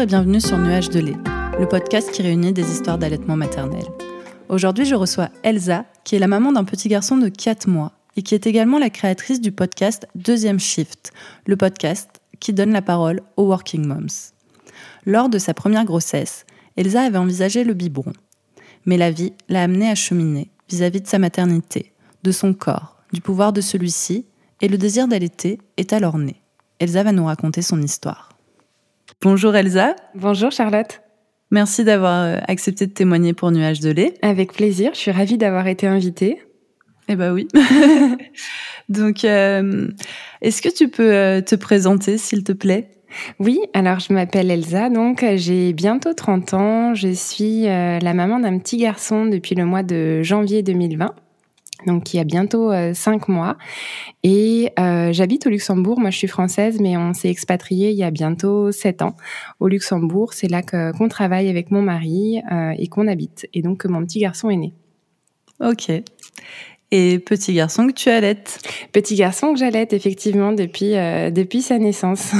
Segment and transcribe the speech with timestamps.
[0.00, 1.16] Et bienvenue sur Nuage de lait,
[1.58, 3.84] le podcast qui réunit des histoires d'allaitement maternel.
[4.48, 8.22] Aujourd'hui, je reçois Elsa, qui est la maman d'un petit garçon de 4 mois et
[8.22, 11.12] qui est également la créatrice du podcast Deuxième Shift,
[11.44, 14.32] le podcast qui donne la parole aux working moms.
[15.04, 16.46] Lors de sa première grossesse,
[16.78, 18.14] Elsa avait envisagé le biberon.
[18.86, 23.20] Mais la vie l'a amenée à cheminer vis-à-vis de sa maternité, de son corps, du
[23.20, 24.24] pouvoir de celui-ci,
[24.62, 26.36] et le désir d'allaiter est alors né.
[26.78, 28.29] Elsa va nous raconter son histoire.
[29.22, 29.96] Bonjour Elsa.
[30.14, 31.02] Bonjour Charlotte.
[31.50, 34.14] Merci d'avoir euh, accepté de témoigner pour Nuage de lait.
[34.22, 36.40] Avec plaisir, je suis ravie d'avoir été invitée.
[37.06, 37.46] Eh ben oui.
[38.88, 39.88] Donc, euh,
[40.40, 42.92] est-ce que tu peux euh, te présenter, s'il te plaît?
[43.38, 46.94] Oui, alors je m'appelle Elsa, donc j'ai bientôt 30 ans.
[46.94, 51.12] Je suis la maman d'un petit garçon depuis le mois de janvier 2020
[51.86, 53.56] donc il y a bientôt euh, cinq mois.
[54.22, 55.98] Et euh, j'habite au Luxembourg.
[55.98, 59.16] Moi, je suis française, mais on s'est expatrié il y a bientôt sept ans
[59.60, 60.32] au Luxembourg.
[60.32, 63.48] C'est là qu'on travaille avec mon mari euh, et qu'on habite.
[63.54, 64.72] Et donc que mon petit garçon est né.
[65.60, 65.90] Ok.
[66.92, 68.58] Et petit garçon que tu allaites?
[68.92, 70.94] Petit garçon que j'allaite effectivement depuis
[71.30, 72.32] depuis sa naissance.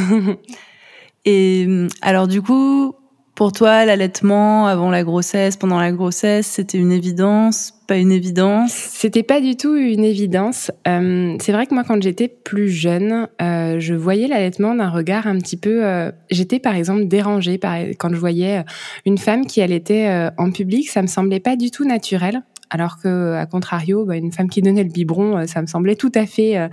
[1.25, 1.69] et
[2.03, 2.95] alors du coup,
[3.41, 8.71] pour toi, l'allaitement avant la grossesse, pendant la grossesse, c'était une évidence, pas une évidence?
[8.71, 10.71] C'était pas du tout une évidence.
[10.87, 15.27] Euh, c'est vrai que moi, quand j'étais plus jeune, euh, je voyais l'allaitement d'un regard
[15.27, 15.87] un petit peu.
[15.87, 18.63] Euh, j'étais par exemple dérangée par, quand je voyais
[19.07, 20.91] une femme qui allaitait en public.
[20.91, 22.43] Ça me semblait pas du tout naturel.
[22.69, 26.13] Alors que, à contrario, bah, une femme qui donnait le biberon, ça me semblait tout
[26.15, 26.69] à fait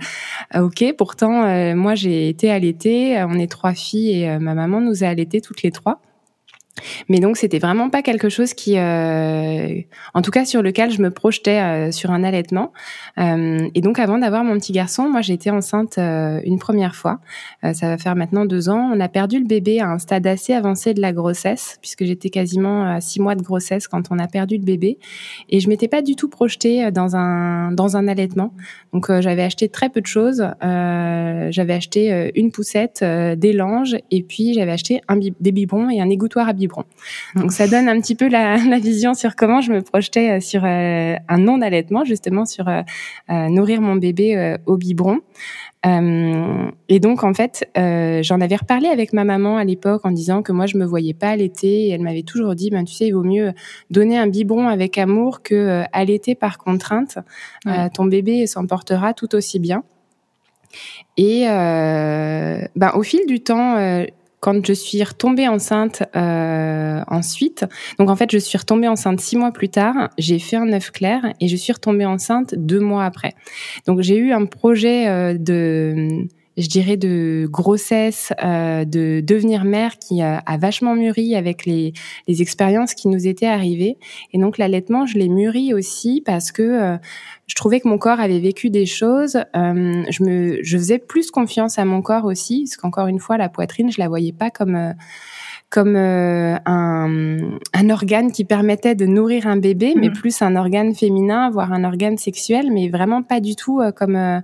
[0.54, 0.84] ok.
[0.98, 3.24] Pourtant, moi, j'ai été allaitée.
[3.26, 6.02] On est trois filles et ma maman nous a allaitées toutes les trois.
[7.08, 9.80] Mais donc c'était vraiment pas quelque chose qui, euh,
[10.14, 12.72] en tout cas sur lequel je me projetais euh, sur un allaitement.
[13.18, 17.20] Euh, et donc avant d'avoir mon petit garçon, moi été enceinte euh, une première fois.
[17.64, 18.90] Euh, ça va faire maintenant deux ans.
[18.94, 22.30] On a perdu le bébé à un stade assez avancé de la grossesse, puisque j'étais
[22.30, 24.98] quasiment à six mois de grossesse quand on a perdu le bébé.
[25.48, 28.54] Et je m'étais pas du tout projetée dans un dans un allaitement.
[28.92, 30.46] Donc j'avais acheté très peu de choses.
[30.60, 36.08] j'avais acheté une poussette, des langes, et puis j'avais acheté un des biberons et un
[36.08, 36.67] égouttoir à biberon
[37.34, 40.64] donc ça donne un petit peu la, vision sur comment je me projetais euh, sur
[40.64, 42.82] euh, un non-allaitement, justement sur euh,
[43.28, 45.20] nourrir mon bébé au biberon.
[45.84, 50.52] et donc en fait, j'en avais reparlé avec ma maman à l'époque en disant que
[50.52, 53.12] moi je me voyais pas allaiter et elle m'avait toujours dit ben tu sais il
[53.12, 53.52] vaut mieux
[53.90, 57.18] donner un biberon avec amour que allaiter par contrainte.
[57.94, 59.82] ton bébé s'en portera tout aussi bien.
[61.16, 63.76] Et ben au fil du temps,
[64.40, 67.64] quand je suis retombée enceinte euh, ensuite,
[67.98, 70.90] donc en fait je suis retombée enceinte six mois plus tard, j'ai fait un œuf
[70.90, 73.34] clair et je suis retombée enceinte deux mois après.
[73.86, 79.98] Donc j'ai eu un projet euh, de je dirais de grossesse, euh, de devenir mère
[79.98, 81.92] qui a, a vachement mûri avec les,
[82.26, 83.96] les, expériences qui nous étaient arrivées.
[84.32, 86.96] Et donc l'allaitement, je l'ai mûri aussi parce que euh,
[87.46, 89.36] je trouvais que mon corps avait vécu des choses.
[89.56, 93.38] Euh, je me, je faisais plus confiance à mon corps aussi, parce qu'encore une fois,
[93.38, 94.92] la poitrine, je la voyais pas comme euh,
[95.70, 100.12] comme euh, un, un, organe qui permettait de nourrir un bébé, mais mm.
[100.14, 104.16] plus un organe féminin, voire un organe sexuel, mais vraiment pas du tout euh, comme
[104.16, 104.40] euh,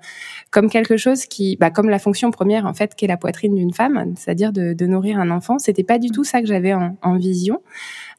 [0.51, 3.73] comme quelque chose qui, bah, comme la fonction première en fait, qu'est la poitrine d'une
[3.73, 5.59] femme, c'est-à-dire de, de, nourrir un enfant.
[5.59, 7.63] C'était pas du tout ça que j'avais en, en, vision,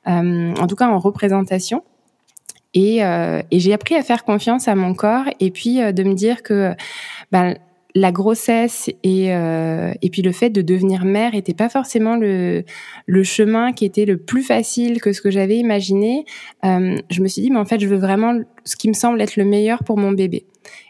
[0.06, 1.84] en tout cas en représentation.
[2.74, 6.44] Et, et j'ai appris à faire confiance à mon corps et puis de me dire
[6.44, 6.74] que
[7.32, 7.54] bah,
[7.96, 12.66] la grossesse et euh, et puis le fait de devenir mère était pas forcément le
[13.06, 16.26] le chemin qui était le plus facile que ce que j'avais imaginé.
[16.66, 19.22] Euh, je me suis dit mais en fait je veux vraiment ce qui me semble
[19.22, 20.46] être le meilleur pour mon bébé.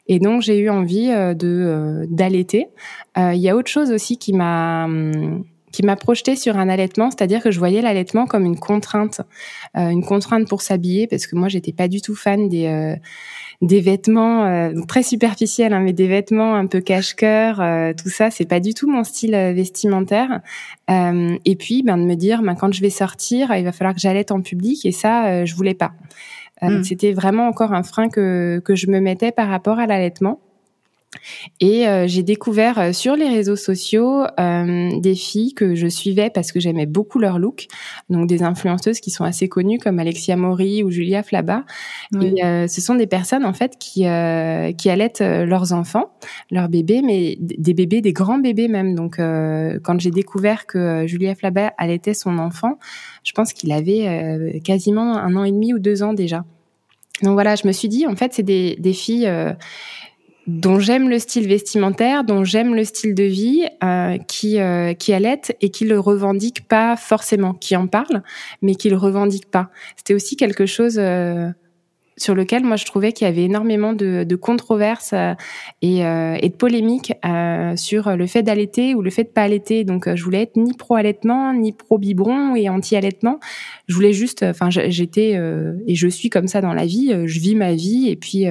[0.07, 2.67] Et donc j'ai eu envie euh, de d'allaiter.
[3.17, 4.89] Il y a autre chose aussi qui m'a
[5.75, 9.21] qui m'a projeté sur un allaitement, c'est-à-dire que je voyais l'allaitement comme une contrainte,
[9.75, 12.97] une contrainte pour s'habiller, parce que moi j'étais pas du tout fan des
[13.61, 18.29] des vêtements euh, très superficiels, hein, mais des vêtements un peu cache-cœur, euh, tout ça,
[18.31, 20.41] c'est pas du tout mon style euh, vestimentaire.
[20.89, 24.01] et puis, ben, de me dire, ben, quand je vais sortir, il va falloir que
[24.01, 25.93] j'allaite en public, et ça, je voulais pas.
[26.61, 26.83] Hmm.
[26.83, 30.39] C'était vraiment encore un frein que, que je me mettais par rapport à l'allaitement.
[31.59, 36.29] Et euh, j'ai découvert euh, sur les réseaux sociaux euh, des filles que je suivais
[36.29, 37.67] parce que j'aimais beaucoup leur look,
[38.09, 41.63] donc des influenceuses qui sont assez connues comme Alexia Mori ou Julia Flaba.
[42.21, 46.11] Et ce sont des personnes en fait qui qui allaitent leurs enfants,
[46.51, 48.95] leurs bébés, mais des bébés, des grands bébés même.
[48.95, 52.77] Donc quand j'ai découvert que Julia Flaba allaitait son enfant,
[53.23, 56.45] je pense qu'il avait quasiment un an et demi ou deux ans déjà.
[57.21, 59.29] Donc voilà, je me suis dit en fait c'est des, des filles
[60.47, 65.13] dont j'aime le style vestimentaire, dont j'aime le style de vie, euh, qui euh, qui
[65.13, 68.23] allait et qui le revendique pas forcément, qui en parle,
[68.61, 69.69] mais qui le revendique pas.
[69.95, 71.49] C'était aussi quelque chose euh,
[72.17, 75.33] sur lequel moi je trouvais qu'il y avait énormément de, de controverses euh,
[75.81, 79.43] et, euh, et, de polémiques euh, sur le fait d'allaiter ou le fait de pas
[79.43, 79.83] allaiter.
[79.83, 83.39] Donc je voulais être ni pro allaitement ni pro biberon et anti allaitement.
[83.87, 85.39] Je voulais juste, enfin j'étais
[85.87, 87.13] et je suis comme ça dans la vie.
[87.25, 88.45] Je vis ma vie et puis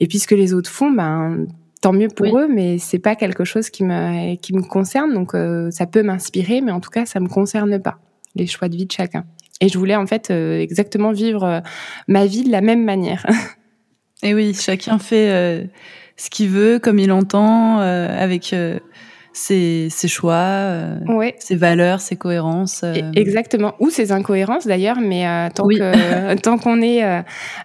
[0.00, 1.46] et puis ce que les autres font, ben
[1.80, 5.14] tant mieux pour eux, mais c'est pas quelque chose qui me qui me concerne.
[5.14, 5.32] Donc
[5.70, 7.98] ça peut m'inspirer, mais en tout cas ça me concerne pas
[8.36, 9.24] les choix de vie de chacun.
[9.60, 11.60] Et je voulais en fait euh, exactement vivre euh,
[12.08, 13.26] ma vie de la même manière.
[14.22, 15.64] Et oui, chacun fait euh,
[16.16, 18.54] ce qu'il veut, comme il entend, avec
[19.36, 20.70] ses, ses, choix,
[21.38, 22.84] ses valeurs, ses cohérences.
[23.14, 27.02] Exactement, ou ses incohérences d'ailleurs, mais tant que tant qu'on est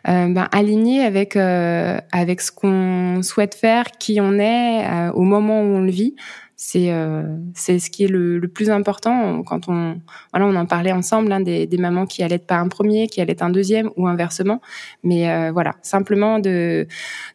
[0.06, 5.82] ben, aligné avec avec ce qu'on souhaite faire, qui on est au moment où on
[5.82, 6.16] le vit,
[6.64, 7.24] c'est euh,
[7.56, 9.42] c'est ce qui est le, le, plus important.
[9.42, 10.00] Quand on
[10.32, 13.20] voilà on en parlait ensemble hein, des, des, mamans qui allaitent pas un premier qui
[13.20, 14.62] allaitent un deuxième ou inversement.
[15.04, 16.86] Mais euh, voilà simplement de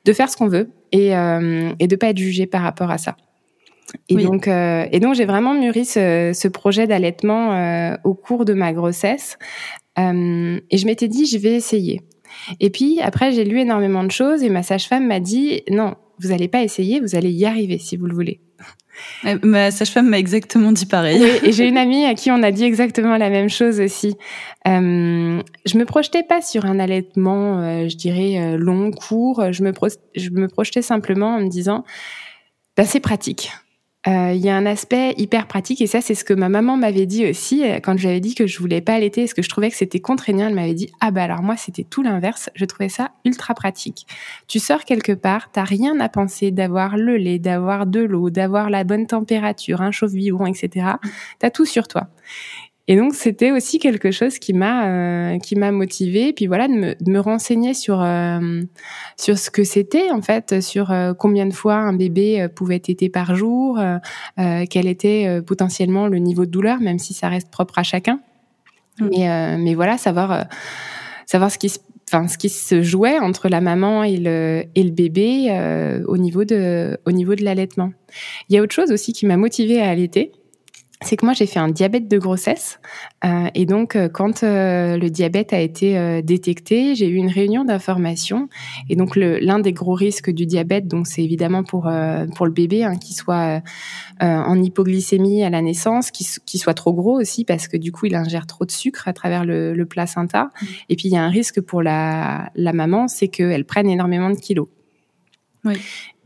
[0.04, 2.98] de faire ce qu'on veut et euh, et de pas être jugé par rapport à
[2.98, 3.16] ça
[4.08, 8.44] et donc euh, et donc j'ai vraiment mûri ce, ce projet d'allaitement euh, au cours
[8.44, 9.38] de ma grossesse
[9.98, 12.02] et je m'étais dit je vais essayer
[12.60, 16.32] et puis après j'ai lu énormément de choses et ma sage-femme m'a dit non vous
[16.32, 18.40] allez pas essayer vous allez y arriver si vous le voulez
[19.24, 21.20] euh, ma sage-femme m'a exactement dit pareil.
[21.20, 24.16] Oui, et j'ai une amie à qui on a dit exactement la même chose aussi.
[24.66, 29.52] Euh, je me projetais pas sur un allaitement, euh, je dirais euh, long, court.
[29.52, 29.72] Je me,
[30.14, 31.84] je me projetais simplement en me disant,
[32.76, 33.50] ben, c'est pratique.
[34.08, 36.76] Euh, il y a un aspect hyper pratique et ça c'est ce que ma maman
[36.76, 39.48] m'avait dit aussi euh, quand j'avais dit que je voulais pas allaiter parce que je
[39.48, 40.46] trouvais que c'était contraignant.
[40.46, 42.50] Elle m'avait dit ah bah alors moi c'était tout l'inverse.
[42.54, 44.06] Je trouvais ça ultra pratique.
[44.46, 48.70] Tu sors quelque part t'as rien à penser d'avoir le lait d'avoir de l'eau d'avoir
[48.70, 50.86] la bonne température un chauffe biberon etc
[51.38, 52.08] t'as tout sur toi
[52.88, 56.72] et donc c'était aussi quelque chose qui m'a euh, qui m'a motivé puis voilà de
[56.72, 58.62] me, de me renseigner sur euh,
[59.16, 63.08] sur ce que c'était en fait sur euh, combien de fois un bébé pouvait téter
[63.08, 63.80] par jour
[64.36, 68.20] quel était potentiellement le niveau de douleur même si ça reste propre à chacun
[69.00, 69.08] mmh.
[69.10, 70.46] mais mais voilà savoir
[71.26, 71.78] savoir ce qui se
[72.08, 76.44] enfin ce qui se jouait entre la maman et le et le bébé au niveau
[76.44, 77.92] de au niveau de l'allaitement.
[78.48, 80.32] Il y a autre chose aussi qui m'a motivée à allaiter,
[81.02, 82.80] c'est que moi j'ai fait un diabète de grossesse
[83.24, 87.28] euh, et donc euh, quand euh, le diabète a été euh, détecté, j'ai eu une
[87.28, 88.48] réunion d'information
[88.88, 92.52] et donc l'un des gros risques du diabète, donc c'est évidemment pour euh, pour le
[92.52, 93.62] bébé hein, qui soit
[94.20, 98.06] en hypoglycémie à la naissance, qui, qui, soit trop gros aussi parce que du coup
[98.06, 100.66] il ingère trop de sucre à travers le, le placenta mmh.
[100.88, 104.30] et puis il y a un risque pour la la maman, c'est qu'elle prenne énormément
[104.30, 104.68] de kilos.
[105.66, 105.74] Oui.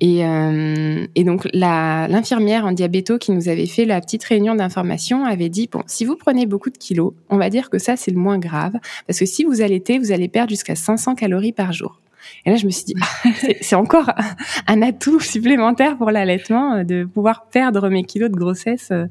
[0.01, 5.27] Et, euh, et donc l'infirmière en diabéto qui nous avait fait la petite réunion d'information
[5.27, 8.11] avait dit bon si vous prenez beaucoup de kilos, on va dire que ça c'est
[8.11, 8.73] le moins grave
[9.07, 12.01] parce que si vous allaitez, vous allez perdre jusqu'à 500 calories par jour.
[12.47, 13.29] Et là je me suis dit ah,
[13.61, 14.11] c'est encore
[14.67, 19.05] un atout supplémentaire pour l'allaitement euh, de pouvoir perdre mes kilos de grossesse euh,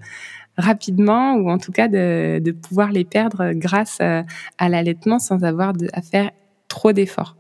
[0.58, 4.24] rapidement ou en tout cas de, de pouvoir les perdre grâce à,
[4.58, 6.32] à l'allaitement sans avoir de, à faire
[6.68, 7.36] trop d'efforts.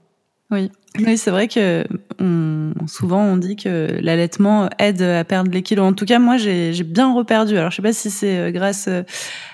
[0.51, 1.85] Oui, oui c'est vrai que
[2.19, 5.85] on, souvent on dit que l'allaitement aide à perdre les kilos.
[5.85, 7.57] En tout cas, moi j'ai bien reperdu.
[7.57, 9.03] Alors je sais pas si c'est euh, grâce euh,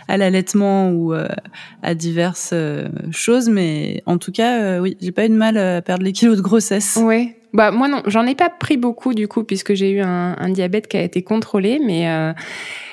[0.08, 1.28] à l'allaitement ou euh,
[1.84, 2.54] à diverses
[3.12, 6.38] choses, mais en tout cas, oui, j'ai pas eu de mal à perdre les kilos
[6.38, 6.98] de grossesse.
[7.02, 10.36] Oui, bah moi non, j'en ai pas pris beaucoup du coup puisque j'ai eu un,
[10.38, 12.34] un, diabète qui a été contrôlé, mais euh,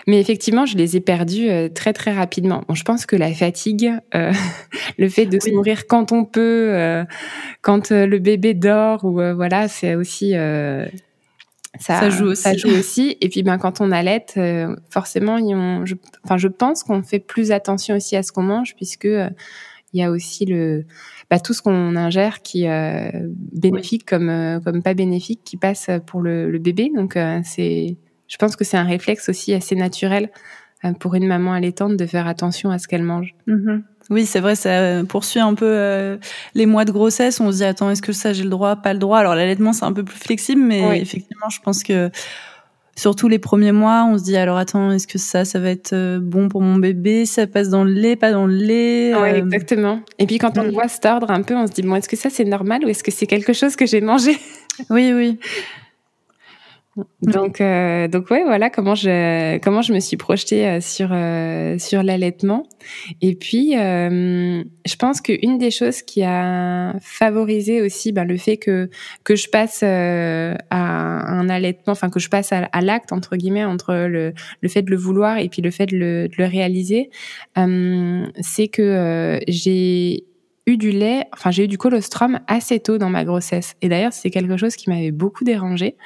[0.07, 2.63] mais effectivement je les ai perdus euh, très très rapidement.
[2.69, 4.33] Bon, je pense que la fatigue, euh,
[4.99, 7.05] le fait de se nourrir quand on peut, euh,
[7.61, 10.35] quand le bébé dort ou voilà, c'est aussi
[11.81, 12.43] ça, ça, joue aussi.
[12.43, 13.17] Ça joue aussi.
[13.21, 14.25] Et puis ben quand on allait,
[14.91, 18.77] forcément, on, je, enfin je pense qu'on fait plus attention aussi à ce qu'on mange
[18.77, 19.09] puisque
[19.93, 20.85] il y a aussi le
[21.31, 23.11] bah, tout ce qu'on ingère qui euh,
[23.53, 26.91] bénéfique comme euh, comme pas bénéfique qui passe pour le, le bébé.
[26.95, 27.97] Donc euh, c'est,
[28.29, 30.31] je pense que c'est un réflexe aussi assez naturel
[30.85, 33.35] euh, pour une maman allaitante de faire attention à ce qu'elle mange.
[33.49, 33.83] Mm-hmm.
[34.11, 36.19] Oui, c'est vrai, ça poursuit un peu
[36.55, 37.41] les mois de grossesse.
[37.41, 39.19] On se dit attends, est-ce que ça j'ai le droit, pas le droit?
[39.19, 42.11] Alors l'allaitement c'est un peu plus flexible, mais effectivement, je pense que
[42.97, 45.93] surtout les premiers mois, on se dit alors attends, est-ce que ça, ça va être
[45.93, 47.27] euh, bon pour mon bébé?
[47.27, 50.01] Ça passe dans le lait, pas dans le lait Oui, euh, exactement.
[50.19, 52.17] Et puis quand on voit se tordre un peu, on se dit bon, est-ce que
[52.17, 54.37] ça c'est normal ou est-ce que c'est quelque chose que j'ai mangé?
[54.89, 55.39] Oui, oui.
[57.23, 61.79] Donc, euh, donc ouais, voilà comment je comment je me suis projetée euh, sur euh,
[61.79, 62.67] sur l'allaitement.
[63.23, 68.59] Et puis, euh, je pense qu'une des choses qui a favorisé aussi ben, le fait
[68.59, 68.91] que
[69.25, 73.95] que je passe à un allaitement, enfin que je passe à, l'acte entre guillemets entre
[73.95, 77.09] le le fait de le vouloir et puis le fait de le, de le réaliser,
[78.43, 80.25] c'est que j'ai
[80.67, 83.75] eu du lait, enfin j'ai eu du colostrum assez tôt dans ma grossesse.
[83.83, 85.97] Et d'ailleurs, c'est quelque chose qui m'avait beaucoup dérangé,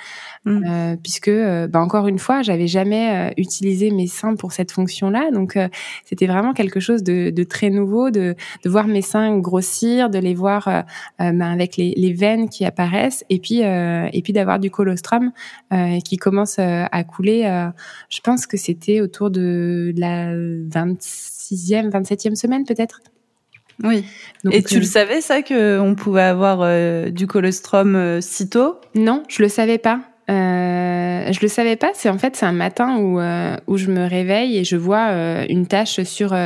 [0.46, 0.64] mmh.
[0.66, 4.72] euh, puisque, euh, bah, encore une fois, j'avais jamais euh, utilisé mes seins pour cette
[4.72, 5.30] fonction-là.
[5.30, 5.58] Donc,
[6.06, 8.34] c'était vraiment quelque chose de, de, très nouveau, de,
[8.64, 10.84] de voir mes seins grossir, de les voir
[11.18, 15.32] bah, avec les, les, veines qui apparaissent, et puis, et puis d'avoir du colostrum
[16.04, 17.70] qui commence à couler.
[18.08, 23.00] je pense que c'était autour de la 26e, 27e semaine peut-être.
[23.82, 24.04] Oui.
[24.50, 28.48] et tu le euh, savais ça que on pouvait avoir euh, du colostrum euh, si
[28.48, 28.76] tôt?
[28.94, 30.00] Non, je le savais pas.
[30.30, 31.90] Euh, je le savais pas.
[31.94, 33.20] C'est en fait c'est un matin où
[33.66, 35.10] où je me réveille et je vois
[35.48, 36.36] une tache sur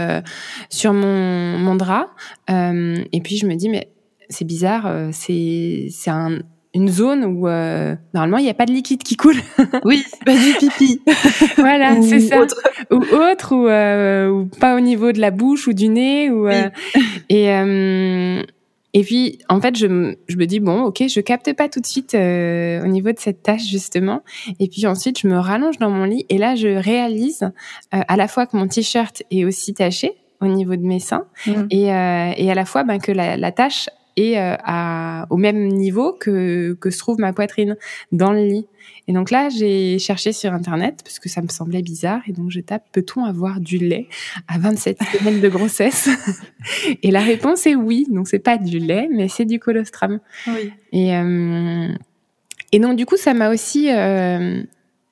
[0.68, 2.08] sur mon mon drap
[2.48, 3.88] et puis je me dis mais
[4.28, 4.92] c'est bizarre.
[5.12, 6.40] c'est c'est un
[6.74, 9.40] une zone où euh, normalement il n'y a pas de liquide qui coule.
[9.84, 11.00] oui, pas du pipi.
[11.56, 12.40] voilà, c'est ça.
[12.90, 16.30] Ou autre, ou, euh, ou, pas au niveau de la bouche ou du nez.
[16.30, 16.70] Ou, euh,
[17.28, 18.42] et, euh,
[18.92, 21.86] et puis, en fait, je, je me dis, bon, ok, je capte pas tout de
[21.86, 24.22] suite au niveau de cette tâche, justement.
[24.58, 27.50] Et puis ensuite, je me rallonge dans mon lit et là, je réalise
[27.92, 31.52] à la fois que mon t-shirt est aussi taché au niveau de mes seins mmh.
[31.70, 35.68] et, et à la fois ben, que la, la tâche et euh, à, au même
[35.68, 37.76] niveau que, que se trouve ma poitrine
[38.12, 38.66] dans le lit.
[39.08, 42.20] Et donc là, j'ai cherché sur Internet parce que ça me semblait bizarre.
[42.28, 44.08] Et donc je tape, peut-on avoir du lait
[44.48, 46.08] à 27 semaines de grossesse?
[47.02, 48.06] Et la réponse est oui.
[48.10, 50.20] Donc c'est pas du lait, mais c'est du colostrum.
[50.46, 50.72] Oui.
[50.92, 51.88] Et, euh,
[52.72, 53.90] et donc du coup, ça m'a aussi...
[53.90, 54.62] Euh,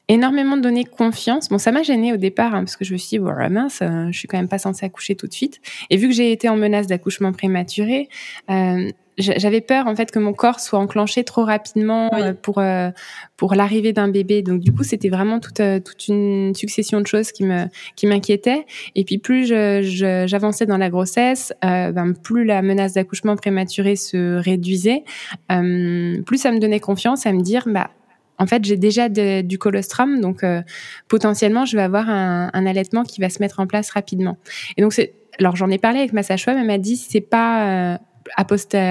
[0.08, 1.48] énormément donné confiance.
[1.48, 3.80] Bon, ça m'a gêné au départ hein, parce que je me suis dit, voilà, mince,
[3.82, 5.60] euh, je suis quand même pas censée accoucher tout de suite.
[5.90, 8.08] Et vu que j'ai été en menace d'accouchement prématuré,
[8.50, 12.90] euh, j'avais peur en fait que mon corps soit enclenché trop rapidement euh, pour euh,
[13.36, 14.42] pour l'arrivée d'un bébé.
[14.42, 17.64] Donc du coup, c'était vraiment toute toute une succession de choses qui me
[17.96, 18.64] qui m'inquiétaient.
[18.94, 25.02] Et puis plus j'avançais dans la grossesse, ben, plus la menace d'accouchement prématuré se réduisait,
[25.48, 27.90] plus ça me donnait confiance à me dire bah
[28.38, 30.62] en fait, j'ai déjà du colostrum, donc euh,
[31.08, 34.36] potentiellement, je vais avoir un, un, allaitement qui va se mettre en place rapidement.
[34.76, 37.92] Et donc, c'est, alors j'en ai parlé avec ma sage-femme, elle m'a dit c'est pas
[37.94, 37.98] euh,
[38.36, 38.44] a,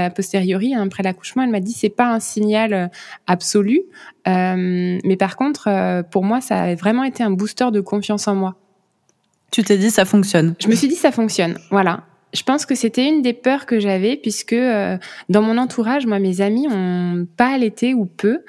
[0.09, 2.87] posteriori hein, après l'accouchement, elle m'a dit c'est pas un signal euh,
[3.25, 3.83] absolu,
[4.25, 8.55] mais par contre, pour moi, ça a vraiment été un booster de confiance en moi.
[9.51, 10.55] Tu t'es dit ça fonctionne.
[10.59, 12.03] Je me suis dit ça fonctionne, voilà
[12.37, 16.19] je pense que c'était une des peurs que j'avais puisque euh, dans mon entourage, moi,
[16.19, 18.41] mes amis ont pas allaité ou peu.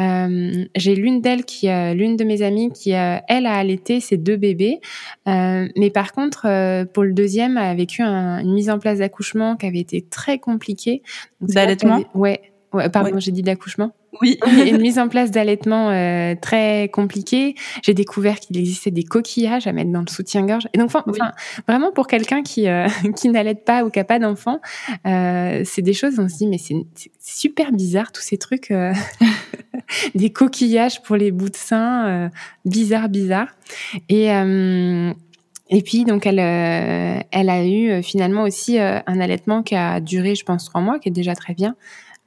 [0.00, 4.16] Euh, j'ai l'une d'elles qui, a l'une de mes amies qui, elle, a allaité ses
[4.16, 4.80] deux bébés,
[5.28, 9.66] euh, mais par contre, pour le deuxième, a vécu une mise en place d'accouchement qui
[9.66, 11.02] avait été très compliquée.
[11.40, 12.02] D'allaitement.
[12.14, 12.40] Ouais,
[12.72, 12.90] ouais.
[12.90, 13.92] Pardon, j'ai dit d'accouchement.
[14.20, 14.38] Oui.
[14.46, 17.54] une mise en place d'allaitement euh, très compliquée.
[17.82, 20.68] J'ai découvert qu'il existait des coquillages à mettre dans le soutien-gorge.
[20.72, 21.04] Et donc, enfin,
[21.66, 24.60] vraiment pour quelqu'un qui euh, qui n'allaite pas ou qui a pas d'enfant,
[25.06, 26.18] euh, c'est des choses.
[26.18, 26.74] On se dit mais c'est
[27.20, 28.92] super bizarre tous ces trucs, euh,
[30.14, 32.30] des coquillages pour les bouts de sein,
[32.64, 33.48] bizarre, bizarre.
[34.08, 34.26] Et
[35.68, 40.44] et puis donc elle, elle a eu finalement aussi un allaitement qui a duré, je
[40.44, 41.74] pense, trois mois, qui est déjà très bien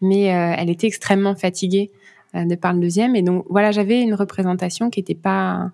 [0.02, 1.92] mais euh, elle était extrêmement fatiguée
[2.36, 3.16] euh, de par le deuxième.
[3.16, 5.72] Et donc voilà, j'avais une représentation qui n'était pas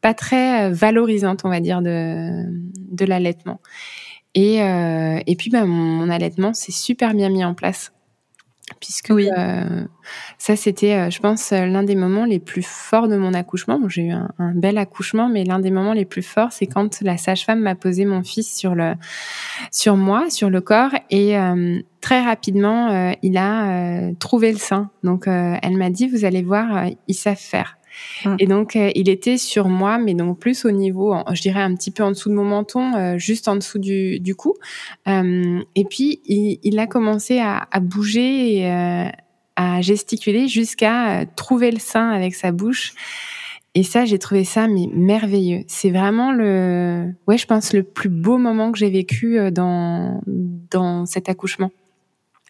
[0.00, 2.46] pas très euh, valorisante, on va dire, de
[2.76, 3.60] de l'allaitement.
[4.34, 7.92] Et et puis ben mon allaitement s'est super bien mis en place
[8.84, 9.30] puisque oui.
[9.36, 9.84] euh,
[10.36, 13.78] ça c'était, euh, je pense, euh, l'un des moments les plus forts de mon accouchement.
[13.78, 16.66] Bon, j'ai eu un, un, bel accouchement, mais l'un des moments les plus forts, c'est
[16.66, 18.92] quand la sage-femme m'a posé mon fils sur le,
[19.70, 24.90] sur moi, sur le corps, et euh, très rapidement, il a trouvé le sein.
[25.02, 27.78] Donc, elle m'a dit, vous allez voir, ils savent faire.
[28.24, 28.36] Hum.
[28.38, 31.74] Et donc, euh, il était sur moi, mais donc plus au niveau, je dirais un
[31.74, 34.54] petit peu en dessous de mon menton, euh, juste en dessous du, du cou.
[35.08, 39.10] Euh, et puis, il, il, a commencé à, à bouger et
[39.56, 42.94] à gesticuler jusqu'à trouver le sein avec sa bouche.
[43.76, 45.62] Et ça, j'ai trouvé ça mais merveilleux.
[45.66, 51.06] C'est vraiment le, ouais, je pense le plus beau moment que j'ai vécu dans dans
[51.06, 51.70] cet accouchement.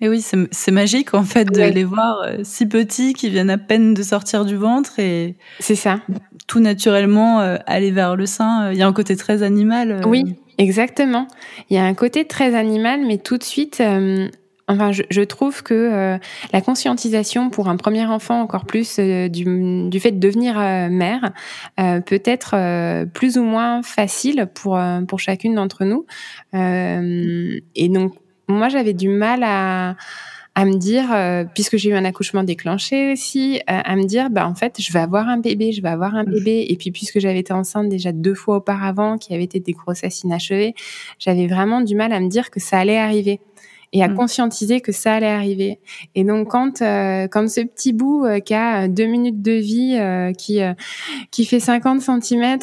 [0.01, 3.59] Et oui, c'est magique en fait de les voir euh, si petits qui viennent à
[3.59, 6.01] peine de sortir du ventre et c'est ça.
[6.49, 8.73] Tout naturellement euh, aller vers le sein.
[8.73, 9.93] Il y a un côté très animal.
[9.93, 10.01] Euh.
[10.05, 11.29] Oui, exactement.
[11.71, 13.81] Il y a un côté très animal, mais tout de suite,
[14.67, 16.19] Enfin, je, je trouve que euh,
[16.53, 20.89] la conscientisation pour un premier enfant, encore plus euh, du, du, fait de devenir euh,
[20.89, 21.33] mère,
[21.77, 26.07] peut être plus ou moins facile pour pour chacune d'entre nous.
[26.55, 28.15] et donc,
[28.49, 29.97] moi, j'avais du mal à
[30.57, 31.07] à me dire,
[31.53, 35.01] puisque j'ai eu un accouchement déclenché aussi, à me dire, bah en fait, je vais
[35.01, 36.31] avoir un bébé, je vais avoir un mmh.
[36.31, 36.67] bébé.
[36.69, 40.23] Et puis puisque j'avais été enceinte déjà deux fois auparavant, qui avait été des grossesses
[40.23, 40.75] inachevées,
[41.19, 43.41] j'avais vraiment du mal à me dire que ça allait arriver
[43.95, 44.15] et à mmh.
[44.17, 45.79] conscientiser que ça allait arriver.
[46.15, 49.97] Et donc quand euh, quand ce petit bout euh, qui a deux minutes de vie,
[49.99, 50.61] euh, qui
[51.31, 52.59] qui fait 50 cm,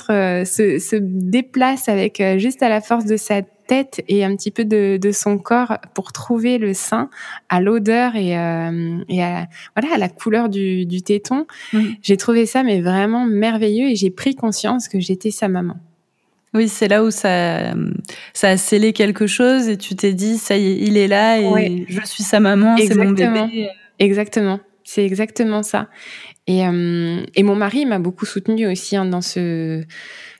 [0.46, 4.66] se, se déplace avec juste à la force de sa tête et un petit peu
[4.66, 7.10] de, de son corps pour trouver le sein
[7.48, 11.46] à l'odeur et, et à, voilà à la couleur du, du téton.
[11.72, 11.80] Mmh.
[12.02, 15.78] J'ai trouvé ça mais vraiment merveilleux et j'ai pris conscience que j'étais sa maman.
[16.54, 17.74] Oui, c'est là où ça,
[18.34, 21.40] ça a scellé quelque chose et tu t'es dit, ça y est, il est là
[21.40, 23.70] et je suis sa maman, c'est mon bébé.
[24.00, 25.88] Exactement, c'est exactement ça.
[26.48, 29.84] Et, euh, et mon mari m'a beaucoup soutenue aussi hein, dans ce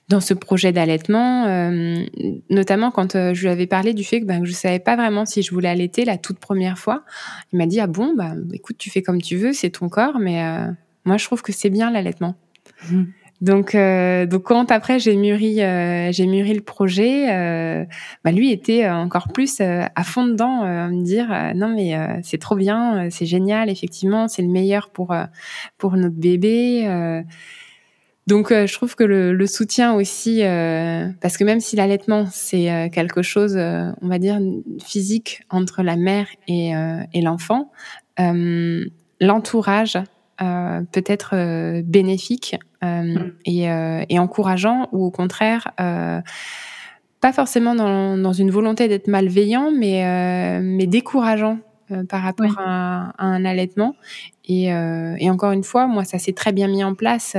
[0.08, 2.04] dans ce projet d'allaitement, euh,
[2.50, 4.96] notamment quand euh, je lui avais parlé du fait que, ben, que je savais pas
[4.96, 7.04] vraiment si je voulais allaiter la toute première fois.
[7.52, 10.18] Il m'a dit ah bon bah écoute tu fais comme tu veux, c'est ton corps,
[10.18, 10.42] mais
[11.04, 12.34] moi je trouve que c'est bien l'allaitement.
[12.90, 13.04] Mmh.
[13.42, 17.84] Donc, euh, donc quand après j'ai mûri, euh, j'ai mûri le projet, euh,
[18.24, 21.92] bah lui était encore plus à fond dedans, me dire non mais
[22.22, 25.12] c'est trop bien, c'est génial, effectivement, c'est le meilleur pour
[25.76, 27.24] pour notre bébé.
[28.26, 30.42] Donc je trouve que le, le soutien aussi,
[31.20, 34.38] parce que même si l'allaitement c'est quelque chose, on va dire
[34.84, 36.72] physique entre la mère et,
[37.12, 37.72] et l'enfant,
[39.20, 39.98] l'entourage
[40.38, 43.32] peut être bénéfique euh, mm.
[43.44, 46.20] et, euh, et, encourageant ou au contraire euh,
[47.20, 51.58] pas forcément dans, dans, une volonté d'être malveillant, mais, mais décourageant
[52.08, 53.94] par rapport à, à, un allaitement.
[54.44, 57.36] Et, euh, et, encore une fois, moi, ça s'est très bien mis en place,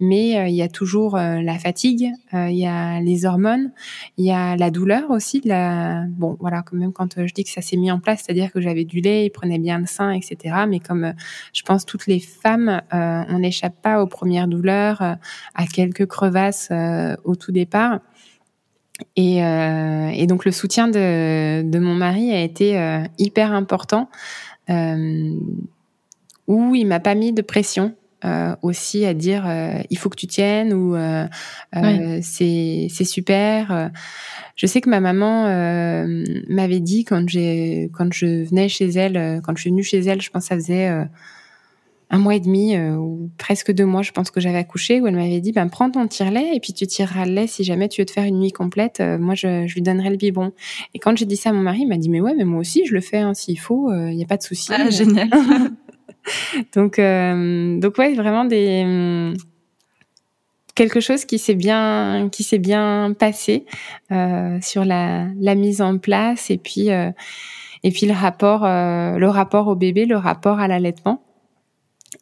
[0.00, 3.72] mais il y a toujours la fatigue, il y a les hormones,
[4.16, 5.42] il y a la douleur aussi.
[5.44, 6.04] La...
[6.08, 8.60] Bon, voilà, quand même, quand je dis que ça s'est mis en place, c'est-à-dire que
[8.60, 10.64] j'avais du lait, il prenait bien le sein, etc.
[10.66, 11.12] Mais comme
[11.52, 16.70] je pense toutes les femmes, on n'échappe pas aux premières douleurs, à quelques crevasses
[17.24, 18.00] au tout départ.
[19.16, 24.08] Et, euh, et, donc le soutien de, de, mon mari a été euh, hyper important,
[24.70, 25.38] euh,
[26.46, 30.16] où il m'a pas mis de pression euh, aussi à dire euh, il faut que
[30.16, 31.26] tu tiennes ou euh,
[32.22, 33.90] c'est c'est super.
[34.56, 35.44] Je sais que ma maman
[36.48, 40.22] m'avait dit quand j'ai quand je venais chez elle, quand je suis venue chez elle,
[40.22, 40.90] je pense que ça faisait
[42.08, 45.08] un mois et demi euh, ou presque deux mois, je pense que j'avais accouché, où
[45.08, 47.88] elle m'avait dit ben prends ton tire-lait et puis tu tireras le lait si jamais
[47.88, 49.00] tu veux te faire une nuit complète.
[49.00, 50.52] Euh, moi, je, je, lui donnerai le biberon.
[50.94, 52.60] Et quand j'ai dit ça à mon mari, il m'a dit mais ouais, mais moi
[52.60, 54.70] aussi je le fais hein, s'il faut, il euh, n'y a pas de souci.
[54.72, 55.28] Ah, génial.
[56.74, 59.34] donc donc ouais, vraiment des
[60.74, 63.64] quelque chose qui s'est bien qui s'est bien passé
[64.60, 69.74] sur la, la mise en place et puis et puis le rapport le rapport au
[69.74, 71.25] bébé, le rapport à l'allaitement.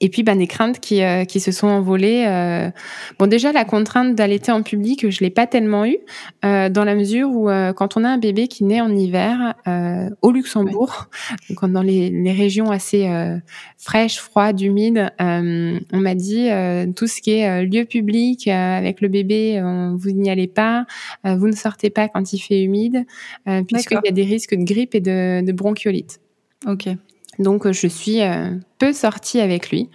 [0.04, 2.26] Et puis, ben, des craintes qui, euh, qui se sont envolées.
[2.28, 2.70] Euh.
[3.18, 5.96] Bon, déjà, la contrainte d'allaiter en public, je l'ai pas tellement eu,
[6.44, 9.54] euh, dans la mesure où quand on a un bébé qui naît en hiver
[10.20, 11.06] au Luxembourg,
[11.48, 13.08] donc dans les, les régions assez
[13.78, 16.50] fraîches, froides, humides, on m'a dit
[16.94, 19.62] tout ce qui est lieu public avec le bébé,
[19.96, 20.84] vous n'y allez pas,
[21.24, 23.06] vous ne sortez pas quand il fait humide,
[23.68, 26.20] puisqu'il y a des risques de grippe et de, de bronchiolite.
[26.66, 26.88] Ok.
[27.38, 29.90] Donc je suis euh, peu sortie avec lui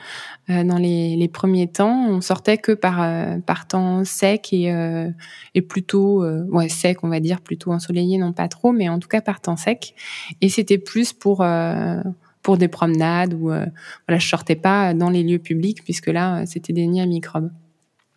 [0.50, 2.08] euh, dans les, les, premiers temps.
[2.10, 4.74] On sortait que par, euh, par temps sec et,
[5.56, 9.08] et plutôt ouais sec, on va dire, plutôt ensoleillé, non pas trop, mais en tout
[9.08, 9.96] cas par temps sec.
[10.42, 11.46] Et c'était plus pour
[12.42, 16.74] pour des promenades ou voilà, je sortais pas dans les lieux publics puisque là c'était
[16.74, 17.52] des nids à microbes.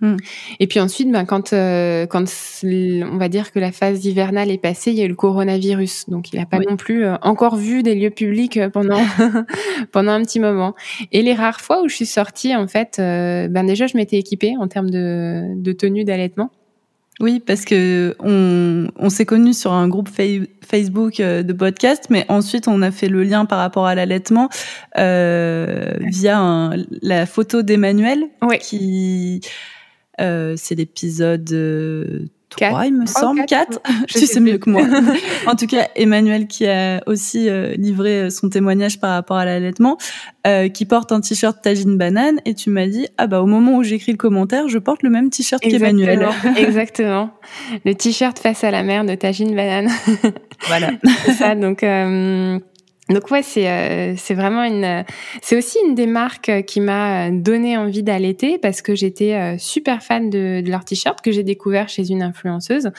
[0.02, 0.16] Mm.
[0.58, 2.24] Et puis ensuite, ben, quand, euh, quand
[2.64, 6.10] on va dire que la phase hivernale est passée, il y a eu le coronavirus.
[6.10, 9.00] Donc, il n'a pas non plus euh, encore vu des lieux publics euh, pendant,
[9.92, 10.74] pendant un petit moment.
[11.12, 14.54] Et les rares fois où je suis sortie, en fait, ben déjà, je m'étais équipée
[14.58, 16.50] en termes de, de tenue d'allaitement.
[17.20, 22.68] Oui, parce que on, on s'est connus sur un groupe Facebook de podcast, mais ensuite
[22.68, 24.48] on a fait le lien par rapport à l'allaitement
[24.98, 26.70] euh, via
[27.02, 28.24] la photo d'Emmanuel
[28.60, 29.40] qui
[30.22, 31.44] euh, c'est l'épisode
[32.50, 33.80] 3, euh, il me semble, 4.
[34.08, 34.82] tu sais mieux que moi.
[35.46, 39.98] en tout cas, Emmanuel qui a aussi euh, livré son témoignage par rapport à l'allaitement,
[40.74, 43.82] qui porte un t-shirt tagine banane, et tu m'as dit, ah bah au moment où
[43.82, 46.28] j'écris le commentaire, je porte le même t-shirt qu'Emmanuel.
[46.56, 47.30] Exactement.
[47.84, 49.88] Le t-shirt face à la mer de tagine banane.
[50.66, 50.90] voilà.
[51.38, 51.84] ça, donc...
[53.12, 55.04] Donc ouais, c'est euh, c'est vraiment une
[55.42, 60.02] c'est aussi une des marques qui m'a donné envie d'allaiter parce que j'étais euh, super
[60.02, 62.90] fan de, de leur t-shirt que j'ai découvert chez une influenceuse.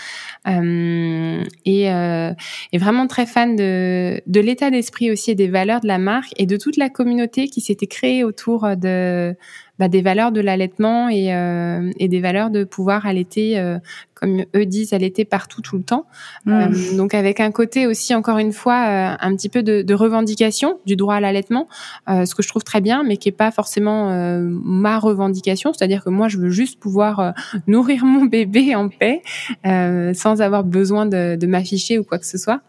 [0.47, 2.31] Euh, et, euh,
[2.71, 6.31] et vraiment très fan de de l'état d'esprit aussi et des valeurs de la marque
[6.37, 9.35] et de toute la communauté qui s'était créée autour de
[9.79, 13.79] bah, des valeurs de l'allaitement et, euh, et des valeurs de pouvoir allaiter, euh,
[14.13, 16.05] comme eux disent, allaiter partout tout le temps.
[16.45, 16.51] Mmh.
[16.51, 19.93] Euh, donc avec un côté aussi, encore une fois, euh, un petit peu de, de,
[19.95, 21.67] revendication du droit à l'allaitement,
[22.07, 23.93] euh, ce que je trouve très bien, mais qui est pas forcément
[24.39, 25.73] ma revendication.
[25.73, 27.33] C'est-à-dire que moi, je veux juste pouvoir
[27.67, 29.21] nourrir mon bébé en paix,
[29.63, 32.61] sans avoir besoin de, de m'afficher ou quoi que ce soit.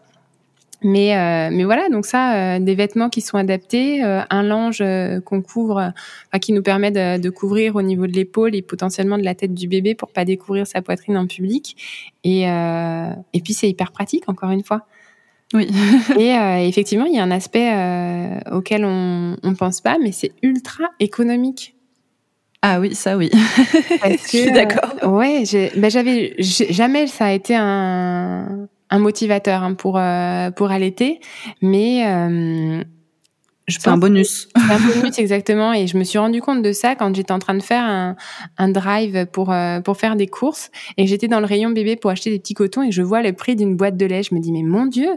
[0.85, 4.83] Mais, euh, mais voilà, donc ça, euh, des vêtements qui sont adaptés, euh, un linge
[5.25, 5.91] qu'on couvre,
[6.39, 9.55] qui nous permet de, de, couvrir au niveau de l'épaule et potentiellement de la tête
[9.55, 11.75] du bébé pour pas découvrir sa poitrine en public.
[12.23, 14.85] Et, et puis c'est hyper pratique, encore une fois.
[15.55, 15.67] Oui.
[16.19, 16.35] et
[16.67, 17.71] effectivement, il y a un aspect
[18.51, 21.73] auquel on ne pense pas, mais c'est ultra économique.
[22.61, 23.31] Ah oui, ça oui.
[24.03, 25.13] Je suis d'accord.
[25.15, 25.43] ouais,
[25.75, 31.19] ben j'avais jamais ça a été un un motivateur hein, pour euh, pour allaiter,
[31.61, 32.83] mais euh,
[33.67, 34.47] c'est un bonus.
[34.55, 37.39] C'est un bonus exactement, et je me suis rendu compte de ça quand j'étais en
[37.39, 38.15] train de faire un,
[38.57, 40.69] un drive pour euh, pour faire des courses.
[40.97, 43.33] Et j'étais dans le rayon bébé pour acheter des petits cotons et je vois le
[43.33, 44.21] prix d'une boîte de lait.
[44.21, 45.09] Je me dis mais mon dieu,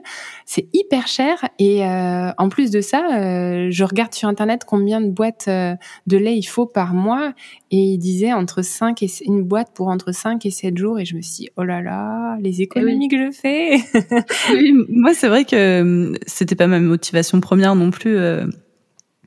[0.46, 1.46] c'est hyper cher.
[1.58, 6.16] Et euh, en plus de ça, euh, je regarde sur internet combien de boîtes de
[6.16, 7.34] lait il faut par mois
[7.70, 11.04] et il disait entre 5 et une boîte pour entre 5 et 7 jours et
[11.04, 13.78] je me suis dit, oh là là, les économies que je fais.
[14.52, 18.16] oui, moi c'est vrai que c'était pas ma motivation première non plus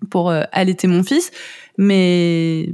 [0.09, 1.31] pour euh, allaiter mon fils.
[1.77, 2.69] Mais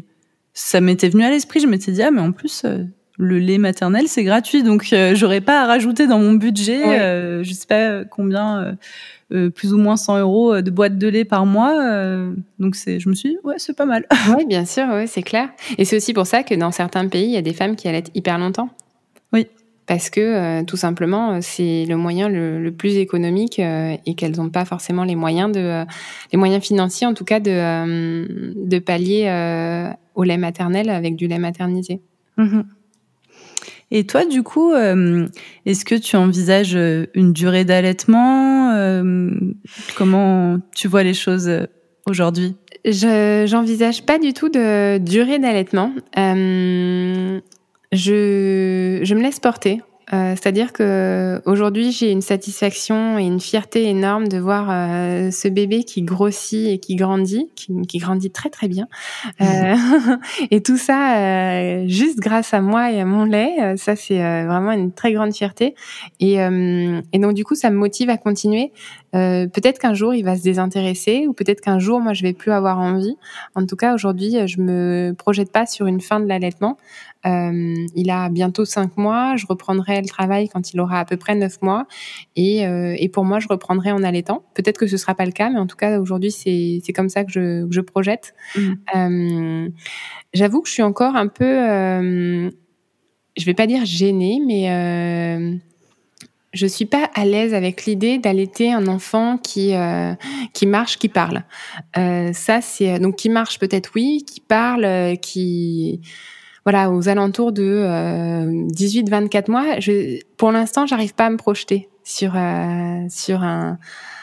[0.54, 1.60] ça m'était venu à l'esprit.
[1.60, 2.84] Je m'étais dit, ah, mais en plus, euh,
[3.18, 4.64] le lait maternel, c'est gratuit.
[4.64, 8.78] Donc, euh, j'aurais pas à rajouter dans mon budget, je sais pas combien,
[9.30, 11.74] plus ou moins 100 euros de boîte de lait par mois.
[12.60, 14.06] donc, c'est, je me suis dit, ouais, c'est pas mal.
[14.38, 15.50] oui, bien sûr, ouais, c'est clair.
[15.78, 17.88] Et c'est aussi pour ça que dans certains pays, il y a des femmes qui
[17.88, 18.70] allaitent hyper longtemps.
[19.34, 19.48] Oui
[19.88, 24.36] parce que euh, tout simplement euh, c'est le moyen le, plus économique euh, et qu'elles
[24.36, 25.86] n'ont pas forcément les moyens de
[26.32, 29.26] les moyens financiers en tout cas de de pallier
[30.14, 32.02] au lait maternel avec du lait maternisé.
[32.38, 32.66] Mhm.
[33.92, 36.78] Et toi, du coup, est-ce que tu envisages
[37.14, 38.74] une durée d'allaitement
[39.96, 41.50] Comment tu vois les choses
[42.06, 42.56] aujourd'hui?
[42.84, 45.94] Je j'envisage pas du tout de durée d'allaitement.
[47.94, 49.82] Je me laisse porter.
[50.14, 55.50] Euh, C'est-à-dire que aujourd'hui j'ai une satisfaction et une fierté énorme de voir euh, ce
[55.50, 58.88] bébé qui grossit et qui grandit, qui, qui grandit très très bien,
[59.42, 59.76] euh,
[60.52, 63.76] et tout ça euh, juste grâce à moi et à mon lait.
[63.76, 65.76] Ça c'est euh, vraiment une très grande fierté.
[66.22, 68.72] Et, et donc du coup ça me motive à continuer.
[69.12, 72.52] peut-être qu'un jour il va se désintéresser ou peut-être qu'un jour moi je vais plus
[72.54, 73.18] avoir envie.
[73.56, 76.78] En tout cas aujourd'hui je me projette pas sur une fin de l'allaitement.
[77.26, 79.36] Euh, il a bientôt cinq mois.
[79.36, 81.88] Je reprendrai le travail quand il aura à peu près neuf mois.
[82.36, 84.44] Et, euh, et pour moi, je reprendrai en allaitant.
[84.54, 87.24] Peut-être que ce sera pas le cas, mais en tout cas, aujourd'hui, c'est, comme ça
[87.24, 88.34] que je, que je projette.
[88.56, 88.74] Mmh.
[88.96, 89.70] Euh,
[90.34, 94.68] j'avoue que je suis encore un peu, je vais pas dire gênée, mais
[96.58, 100.14] je suis pas à l'aise avec l'idée d'allaiter un enfant qui euh,
[100.54, 101.44] qui marche, qui parle.
[101.98, 106.02] Euh, ça c'est donc qui marche peut-être oui, qui parle, qui
[106.68, 111.88] voilà, aux alentours de euh, 18-24 mois, je, pour l'instant, j'arrive pas à me projeter
[112.04, 113.78] sur euh, sur un,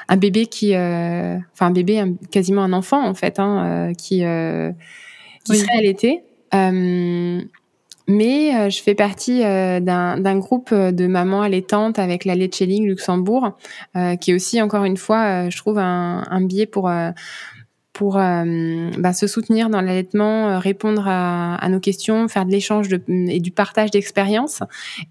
[0.09, 4.27] un bébé qui, euh, enfin un bébé, quasiment un enfant en fait, hein, euh, qui
[4.27, 4.73] euh,
[5.45, 6.23] qui serait allaité.
[8.07, 13.57] mais je fais partie d'un groupe de mamans allaitantes avec la Leche League Luxembourg,
[14.21, 16.91] qui est aussi encore une fois, je trouve un, un biais pour
[17.95, 22.51] pour euh, bah, se soutenir dans l'allaitement, euh, répondre à, à, nos questions, faire de
[22.51, 24.65] l'échange et du partage d'expériences.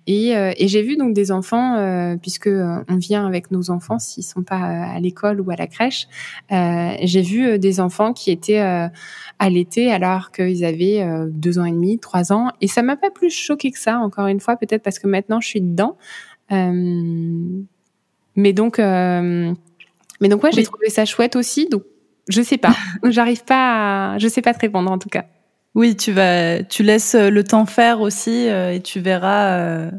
[0.05, 4.25] Et, euh, et j'ai vu donc des enfants, puisque on vient avec nos enfants s'ils
[4.25, 6.07] sont pas à l'école ou à la crèche,
[6.49, 8.89] j'ai vu des enfants qui étaient
[9.39, 13.29] allaités alors qu'ils avaient deux ans et demi, trois ans, et ça m'a pas plus
[13.29, 13.99] choqué que ça.
[13.99, 15.95] Encore une fois, peut-être parce que maintenant je suis dedans.
[16.49, 17.63] mais
[18.53, 19.53] donc, mais
[20.21, 21.69] donc ouais, j'ai trouvé ça chouette aussi.
[21.69, 21.83] Donc
[22.29, 22.75] je sais pas.
[23.03, 24.17] J'arrive pas à...
[24.17, 25.25] Je sais pas te répondre en tout cas.
[25.75, 29.91] Oui, tu vas, tu laisses euh, le temps faire aussi euh, et tu verras euh,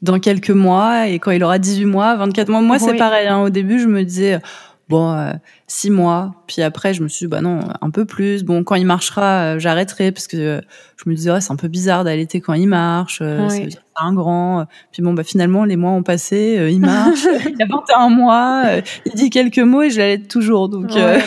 [0.00, 2.62] dans quelques mois et quand il aura 18 mois, 24 mois.
[2.62, 3.28] Moi, c'est pareil.
[3.28, 3.42] Hein.
[3.42, 4.40] Au début, je me disais,
[4.88, 5.32] bon
[5.66, 6.34] six mois.
[6.46, 8.44] Puis après, je me suis dit, bah non, un peu plus.
[8.44, 10.60] Bon, quand il marchera, j'arrêterai parce que
[10.96, 13.22] je me disais, ouais, c'est un peu bizarre d'allaiter quand il marche.
[13.50, 14.66] c'est un grand.
[14.92, 18.64] Puis bon, bah finalement, les mois ont passé, il marche, il a 21 mois,
[19.06, 20.68] il dit quelques mots et je l'allaite toujours.
[20.68, 21.22] Donc Ouais,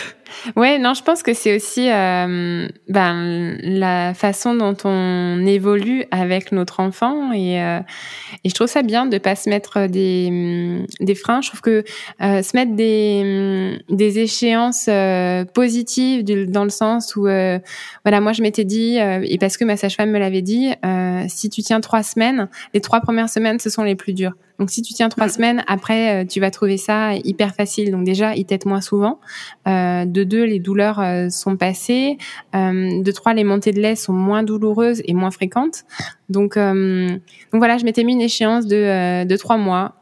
[0.55, 6.79] non, je pense que c'est aussi euh, ben, la façon dont on évolue avec notre
[6.79, 7.79] enfant et, euh,
[8.43, 11.41] et je trouve ça bien de pas se mettre des, des freins.
[11.41, 11.83] Je trouve que
[12.21, 17.59] euh, se mettre des, des échéances euh, positives dans le sens où, euh,
[18.03, 20.71] voilà, moi je m'étais dit, et parce que ma sage-femme me l'avait dit,
[21.27, 24.33] si tu tiens trois semaines, les trois premières semaines, ce sont les plus dures.
[24.59, 25.29] Donc si tu tiens trois mm.
[25.29, 27.91] semaines, après tu vas trouver ça hyper facile.
[27.91, 29.19] Donc déjà, il t'aide moins souvent.
[29.67, 32.17] Euh, de deux, les douleurs euh, sont passées.
[32.55, 35.85] Euh, de trois, les montées de lait sont moins douloureuses et moins fréquentes.
[36.29, 39.95] Donc, euh, donc voilà, je m'étais mis une échéance de, de trois mois.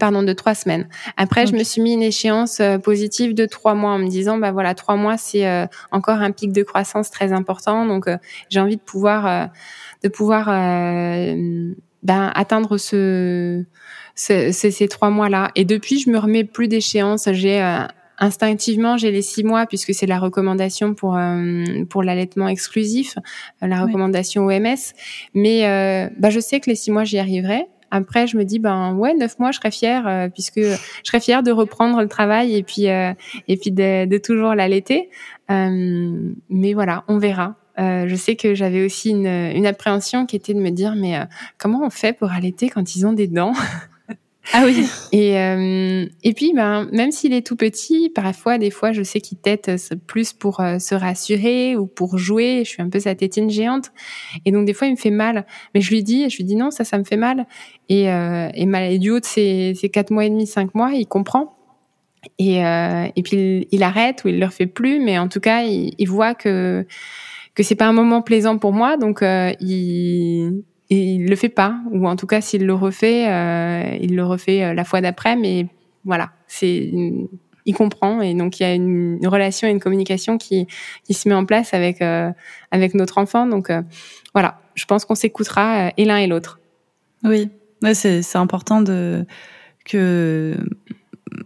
[0.00, 0.88] pardon, de trois semaines.
[1.16, 4.50] Après, je me suis mis une échéance positive de trois mois en me disant, bah
[4.50, 5.46] voilà, trois mois, c'est
[5.92, 7.86] encore un pic de croissance très important.
[7.86, 8.08] Donc,
[8.50, 9.48] j'ai envie de pouvoir,
[10.02, 10.48] de pouvoir
[12.02, 13.64] ben, atteindre ce,
[14.14, 15.50] ce, ces trois mois-là.
[15.54, 17.28] Et depuis, je me remets plus d'échéance.
[17.32, 17.60] J'ai
[18.18, 23.16] Instinctivement, j'ai les six mois puisque c'est la recommandation pour euh, pour l'allaitement exclusif,
[23.62, 24.94] euh, la recommandation OMS.
[25.34, 27.66] Mais euh, bah, je sais que les six mois, j'y arriverai.
[27.90, 31.42] Après, je me dis ben ouais, neuf mois, je serais fière puisque je serais fière
[31.42, 35.08] de reprendre le travail et puis et puis de, de toujours l'allaiter.
[35.48, 37.54] mais voilà, on verra.
[37.78, 41.18] Je sais que j'avais aussi une, une appréhension qui était de me dire mais
[41.58, 43.52] comment on fait pour allaiter quand ils ont des dents?
[44.52, 44.86] Ah oui.
[45.12, 49.20] Et, euh, et puis, ben, même s'il est tout petit, parfois, des fois, je sais
[49.20, 49.70] qu'il tête
[50.06, 52.62] plus pour euh, se rassurer ou pour jouer.
[52.64, 53.92] Je suis un peu sa tétine géante.
[54.44, 55.46] Et donc, des fois, il me fait mal.
[55.74, 57.46] Mais je lui dis, je lui dis non, ça, ça me fait mal.
[57.88, 60.92] Et, euh, et, mal, et du haut de ses, quatre mois et demi, cinq mois,
[60.92, 61.56] il comprend.
[62.38, 65.00] Et, euh, et puis, il, arrête ou il le refait plus.
[65.00, 66.86] Mais en tout cas, il, il voit que,
[67.56, 68.96] que c'est pas un moment plaisant pour moi.
[68.96, 73.96] Donc, euh, il, il le fait pas, ou en tout cas s'il le refait, euh,
[74.00, 75.66] il le refait euh, la fois d'après, mais
[76.04, 76.92] voilà, c'est
[77.68, 80.68] il comprend et donc il y a une, relation et une communication qui
[81.04, 82.30] qui se met en place avec euh,
[82.70, 83.46] avec notre enfant.
[83.46, 83.82] Donc euh,
[84.32, 86.60] voilà, je pense qu'on s'écoutera et l'un et l'autre.
[87.24, 87.50] Oui,
[87.82, 89.26] ouais, c'est c'est important de
[89.84, 90.56] que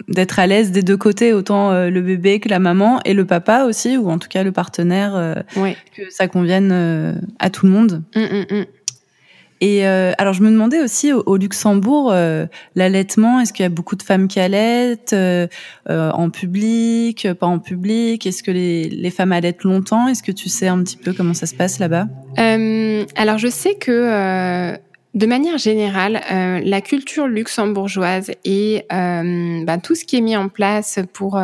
[0.09, 3.64] d'être à l'aise des deux côtés, autant le bébé que la maman et le papa
[3.64, 8.03] aussi, ou en tout cas le partenaire, que ça convienne à tout le monde.
[8.14, 8.64] Hum, hum, hum.
[9.61, 13.71] Et euh, alors, je me demandais aussi au, Luxembourg, euh, l'allaitement, est-ce qu'il y a
[13.71, 15.49] beaucoup de femmes qui allaitent euh,
[15.87, 18.27] en public, pas en public?
[18.27, 20.09] Est-ce que les, les, femmes allaitent longtemps?
[20.09, 22.07] Est-ce que tu sais un petit peu comment ça se passe là-bas?
[22.38, 24.79] Alors, je sais que
[25.14, 26.20] de manière générale,
[26.64, 31.40] la culture luxembourgeoise et bah, tout ce qui est mis en place pour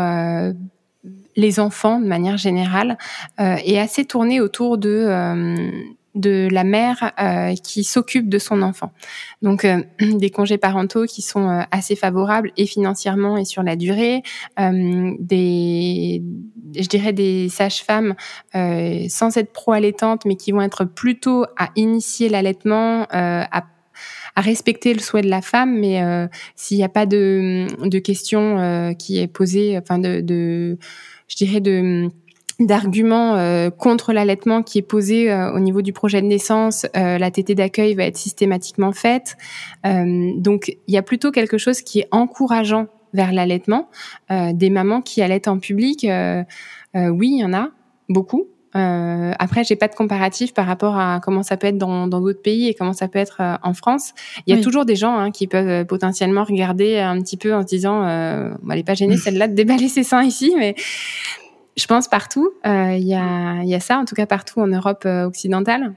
[1.37, 2.96] les enfants de manière générale
[3.38, 8.92] est assez tourné autour de de la mère euh, qui s'occupe de son enfant.
[9.42, 13.76] Donc euh, des congés parentaux qui sont euh, assez favorables et financièrement et sur la
[13.76, 14.22] durée,
[14.59, 16.22] des
[16.74, 18.14] je dirais des sages-femmes
[18.52, 23.64] sans être pro-allaitantes mais qui vont être plutôt à initier l'allaitement à
[24.38, 26.02] à respecter le souhait de la femme, mais
[26.55, 30.79] s'il n'y a pas de, de question qui est posée, enfin de, de
[31.29, 32.11] je dirais de
[32.59, 37.19] d'arguments euh, contre l'allaitement qui est posé euh, au niveau du projet de naissance, euh,
[37.19, 39.37] la tétée d'accueil va être systématiquement faite.
[39.85, 43.88] donc il y a plutôt quelque chose qui est encourageant vers l'allaitement.
[44.31, 46.07] des mamans qui allaitent en public,
[46.95, 47.71] oui, il y en a
[48.09, 48.49] beaucoup.
[48.77, 52.42] Euh, après, j'ai pas de comparatif par rapport à comment ça peut être dans d'autres
[52.42, 54.12] pays et comment ça peut être en France.
[54.47, 57.62] Il y a toujours des gens hein, qui peuvent potentiellement regarder un petit peu en
[57.62, 60.75] se disant, euh, elle est pas gênée celle-là de déballer ses seins ici, mais
[61.77, 62.51] je pense partout.
[62.67, 65.95] Euh, il y, a, y, a, ça, en tout cas partout en Europe euh, occidentale.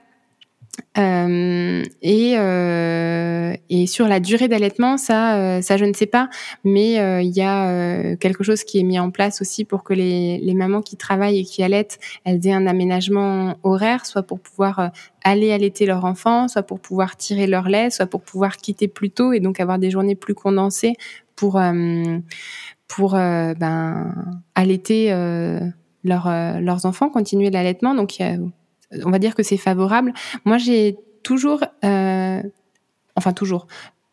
[0.97, 6.29] Euh, et, euh, et sur la durée d'allaitement, ça, euh, ça je ne sais pas,
[6.63, 10.39] mais il y a quelque chose qui est mis en place aussi pour que les,
[10.39, 14.91] les mamans qui travaillent et qui allaitent, elles aient un aménagement horaire, soit pour pouvoir
[15.23, 19.11] aller allaiter leur enfant, soit pour pouvoir tirer leur lait, soit pour pouvoir quitter plus
[19.11, 20.93] tôt et donc avoir des journées plus condensées
[21.35, 21.59] pour
[22.89, 25.61] pour euh, ben, allaiter euh,
[26.03, 27.95] leur, euh, leurs enfants, continuer l'allaitement.
[27.95, 30.11] Donc, on va dire que c'est favorable.
[30.43, 33.67] Moi, j'ai toujours, enfin toujours,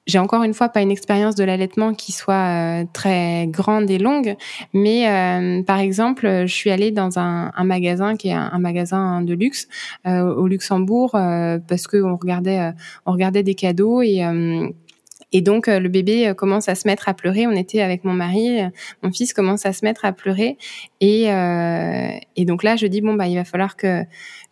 [0.07, 4.37] j'ai encore une fois pas une expérience de l'allaitement qui soit très grande et longue,
[4.75, 9.35] mais par exemple, je suis allée dans un, un magasin qui est un, magasin de
[9.35, 9.69] luxe
[10.05, 12.73] au Luxembourg parce que on regardait,
[13.07, 14.23] on regardait des cadeaux et
[15.33, 17.47] Et donc le bébé commence à se mettre à pleurer.
[17.47, 18.61] On était avec mon mari,
[19.03, 20.57] mon fils commence à se mettre à pleurer,
[21.01, 21.25] et,
[22.37, 24.05] et donc là je dis bon bah il va falloir que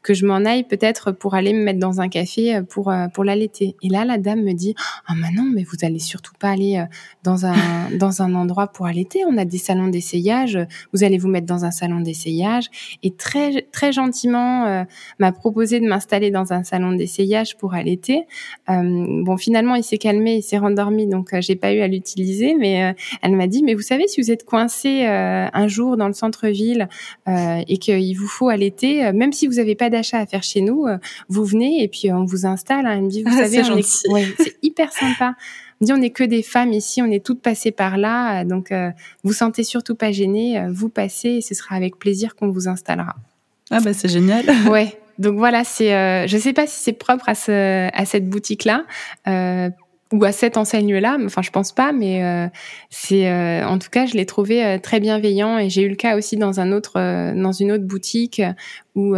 [0.05, 3.09] que je m'en aille peut-être pour aller me mettre dans un café euh, pour euh,
[3.09, 3.75] pour l'allaiter.
[3.83, 4.75] Et là, la dame me dit
[5.09, 6.85] ah oh, non, mais vous allez surtout pas aller euh,
[7.25, 7.55] dans un
[7.99, 9.23] dans un endroit pour allaiter.
[9.27, 10.59] On a des salons d'essayage.
[10.93, 12.67] Vous allez vous mettre dans un salon d'essayage.
[13.03, 14.85] Et très très gentiment
[15.19, 18.27] m'a proposé de m'installer dans un salon d'essayage pour allaiter.
[18.69, 22.55] bon, finalement, il s'est calmé, il s'est rendormi, donc j'ai pas eu à l'utiliser.
[22.59, 26.13] Mais elle m'a dit mais vous savez si vous êtes coincé un jour dans le
[26.13, 26.89] centre-ville
[27.27, 30.87] et qu'il vous faut allaiter, même si vous n'avez pas d'achat à faire chez nous,
[30.87, 32.87] euh, vous venez et puis euh, on vous installe.
[32.87, 32.95] Hein.
[32.97, 33.63] Elle me dit, vous ah, savez,
[34.39, 35.35] c'est hyper sympa.
[35.37, 38.41] Elle me dit, on n'est que des femmes ici, on est toutes passées par là,
[38.41, 38.73] euh, donc
[39.23, 43.15] vous sentez surtout pas gênées, vous passez et ce sera avec plaisir qu'on vous installera.
[43.71, 44.45] Ah bah c'est génial.
[44.71, 44.99] Ouais.
[45.17, 48.85] Donc voilà, c'est, je sais pas si c'est propre à ce, à cette boutique là
[50.13, 51.19] ou à cette enseigne-là.
[51.25, 52.47] Enfin, je pense pas, mais euh,
[52.91, 55.97] c'est euh, en tout cas, je l'ai trouvé euh, très bienveillant et j'ai eu le
[55.97, 56.95] cas aussi dans un autre,
[57.35, 58.43] dans une autre boutique
[58.95, 59.17] où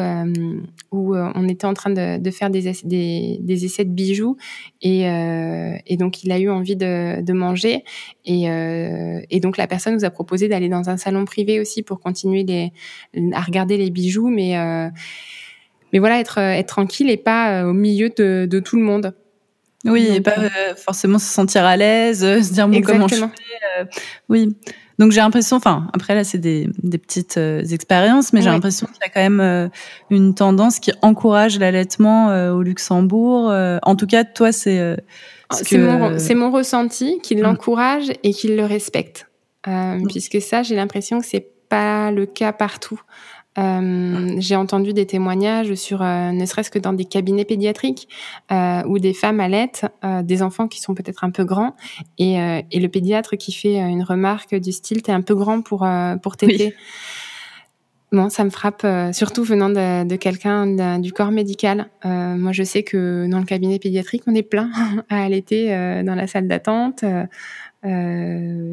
[0.92, 4.38] où on était en train de, de faire des, des, des, essais de bijoux
[4.80, 7.84] et, et donc il a eu envie de, de manger
[8.24, 12.00] et, et donc la personne nous a proposé d'aller dans un salon privé aussi pour
[12.00, 12.72] continuer les,
[13.34, 14.54] à regarder les bijoux, mais
[15.92, 19.14] mais voilà, être être tranquille et pas au milieu de, de tout le monde.
[19.86, 23.16] Oui, et pas euh, forcément se sentir à l'aise, euh, se dire bon, comment je
[23.16, 23.24] fais.
[23.78, 23.84] Euh,
[24.28, 24.56] oui.
[24.98, 28.96] Donc j'ai l'impression, enfin après là c'est des, des petites expériences, mais j'ai l'impression qu'il
[29.02, 29.70] y a quand même
[30.08, 33.52] une tendance qui encourage l'allaitement au Luxembourg.
[33.82, 34.96] en tout cas, toi c'est
[35.50, 37.42] ah, c'est mon, mon, ressenti qu'il mm.
[37.42, 39.28] l'encourage et qu'il le respecte,
[39.66, 40.06] mm.
[40.08, 43.02] puisque ça j'ai l'impression que c'est pas le cas partout.
[43.58, 48.08] Euh, j'ai entendu des témoignages sur, euh, ne serait-ce que dans des cabinets pédiatriques,
[48.52, 49.86] euh, où des femmes allaitent
[50.22, 51.74] des enfants qui sont peut-être un peu grands,
[52.18, 52.34] et,
[52.70, 55.86] et, le pédiatre qui fait une remarque du style "t'es un peu grand pour
[56.22, 56.74] pour t'aider".
[58.12, 61.88] Bon, ça me frappe, surtout venant de, de quelqu'un du corps médical.
[62.04, 64.70] moi, je sais que dans le cabinet pédiatrique, on est plein
[65.08, 65.68] à allaiter
[66.04, 67.04] dans la salle d'attente.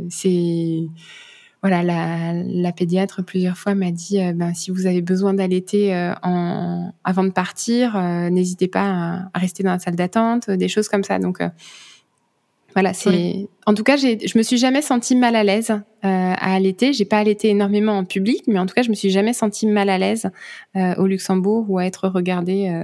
[0.10, 0.80] c'est
[1.64, 5.96] voilà, la, la, pédiatre plusieurs fois m'a dit euh, ben, si vous avez besoin d'allaiter
[5.96, 10.68] euh, en, avant de partir, euh, n'hésitez pas à, rester dans la salle d'attente, des
[10.68, 11.20] choses comme ça.
[11.20, 11.40] Donc
[12.74, 13.48] voilà, c'est.
[13.66, 15.72] En tout cas, je me suis jamais sentie mal à l'aise
[16.02, 16.92] à allaiter.
[16.92, 19.68] J'ai pas allaité énormément en public, mais en tout cas, je me suis jamais sentie
[19.68, 20.30] mal à l'aise
[20.76, 22.84] au Luxembourg ou à être regardée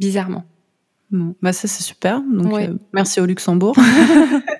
[0.00, 0.44] bizarrement.
[1.10, 2.22] Bon, bah ça c'est super.
[2.22, 2.52] Donc
[2.92, 3.76] merci au Luxembourg.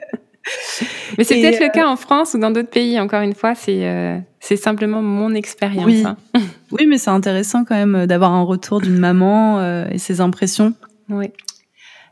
[1.18, 2.98] Mais c'est peut-être le cas euh, en France ou dans d'autres pays.
[2.98, 5.84] Encore une fois, c'est euh, c'est simplement mon expérience.
[5.84, 6.04] Oui.
[6.06, 6.16] Hein.
[6.70, 10.74] oui, mais c'est intéressant quand même d'avoir un retour d'une maman euh, et ses impressions.
[11.08, 11.26] Oui.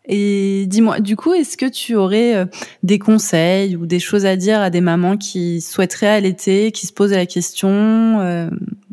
[0.08, 2.46] Et dis-moi, du coup, est-ce que tu aurais
[2.84, 6.92] des conseils ou des choses à dire à des mamans qui souhaiteraient allaiter, qui se
[6.92, 8.48] posent la question,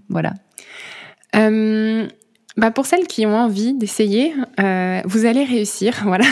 [0.10, 0.34] voilà.
[2.56, 6.04] Bah pour celles qui ont envie d'essayer, euh, vous allez réussir.
[6.13, 6.26] Voilà,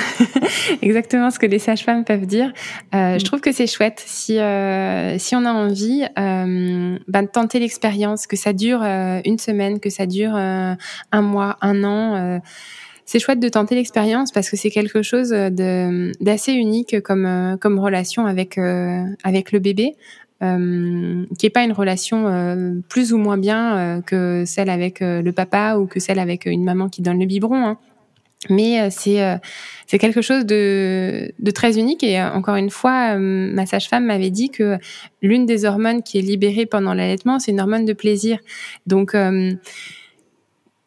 [0.84, 2.54] exactement ce que les sages-femmes peuvent dire.
[2.94, 3.26] Euh, je mm.
[3.26, 8.28] trouve que c'est chouette si euh, si on a envie euh, bah, de tenter l'expérience,
[8.28, 10.76] que ça dure euh, une semaine, que ça dure euh,
[11.12, 12.40] un mois, un an.
[13.06, 17.80] c'est chouette de tenter l'expérience parce que c'est quelque chose de d'assez unique comme comme
[17.80, 18.60] relation avec
[19.24, 19.96] avec le bébé
[20.44, 25.00] euh, qui est pas une relation euh, plus ou moins bien euh, que celle avec
[25.02, 27.64] le papa ou que celle avec une maman qui donne le biberon.
[27.64, 27.78] Hein.
[28.50, 29.20] Mais c'est
[29.86, 34.50] c'est quelque chose de, de très unique et encore une fois, ma sage-femme m'avait dit
[34.50, 34.80] que
[35.22, 38.40] l'une des hormones qui est libérée pendant l'allaitement, c'est une hormone de plaisir.
[38.88, 39.16] Donc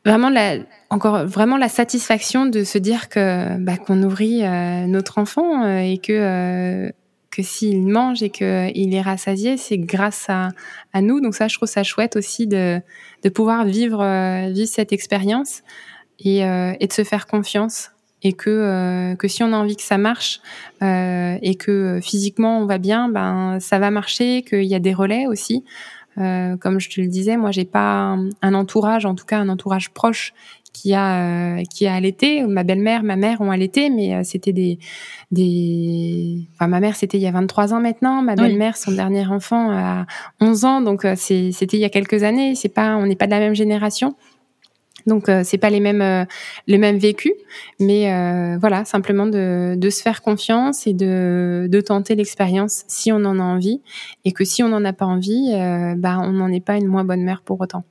[0.05, 0.57] vraiment la
[0.91, 4.43] encore vraiment la satisfaction de se dire que bah, qu'on nourrit
[4.89, 6.91] notre enfant et que
[7.35, 10.51] que s'il mange et qu'il est rassasié, c'est grâce à,
[10.93, 11.21] à, nous.
[11.21, 12.81] Donc ça, je trouve ça chouette aussi de,
[13.23, 15.63] de pouvoir vivre, euh, vivre cette expérience
[16.21, 17.91] et, euh, et, de se faire confiance.
[18.23, 20.41] Et que, euh, que si on a envie que ça marche
[20.81, 25.27] et que physiquement on va bien, ben ça va marcher, qu'il y a des relais
[25.27, 25.63] aussi.
[26.17, 29.91] comme je te le disais, moi j'ai pas un entourage, en tout cas un entourage
[29.91, 30.33] proche
[30.75, 32.43] qui a euh, qui a allaité.
[32.43, 34.79] Ma belle-mère, ma mère ont allaité, mais euh, c'était des
[35.31, 36.47] des.
[36.55, 38.21] Enfin, ma mère c'était il y a 23 ans maintenant.
[38.21, 40.05] Ma belle-mère, son dernier enfant a
[40.41, 42.55] 11 ans, donc euh, c'était il y a quelques années.
[42.55, 44.17] C'est pas, on n'est pas de la même génération.
[45.07, 46.27] Donc c'est pas les mêmes
[46.67, 47.35] les mêmes vécus,
[47.79, 48.09] mais
[48.59, 53.39] voilà simplement de, de se faire confiance et de, de tenter l'expérience si on en
[53.39, 53.83] a envie
[54.25, 55.51] et que si on n'en a pas envie,
[55.99, 57.85] bah on n'en est pas une moins bonne mère pour autant.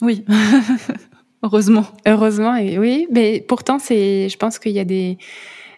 [0.00, 0.24] Oui.
[1.42, 1.84] Heureusement.
[2.06, 5.18] Heureusement, et oui, mais pourtant, c'est, je pense qu'il y a des,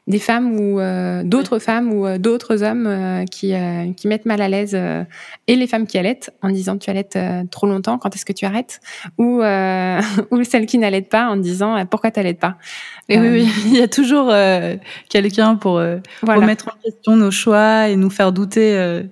[0.07, 3.55] des femmes ou euh, d'autres femmes ou euh, d'autres hommes euh, qui,
[3.97, 4.77] qui mettent mal à l'aise
[5.47, 7.19] et les femmes qui allaitent en disant tu allaites
[7.51, 8.81] trop longtemps, quand est-ce que tu arrêtes?
[9.19, 9.43] Ou,
[10.31, 12.57] ou celles qui n'allaitent pas en disant pourquoi tu n'allaites pas?
[13.09, 14.33] Et oui, oui, il y a toujours
[15.09, 15.75] quelqu'un pour
[16.23, 19.03] remettre en question nos choix et nous faire douter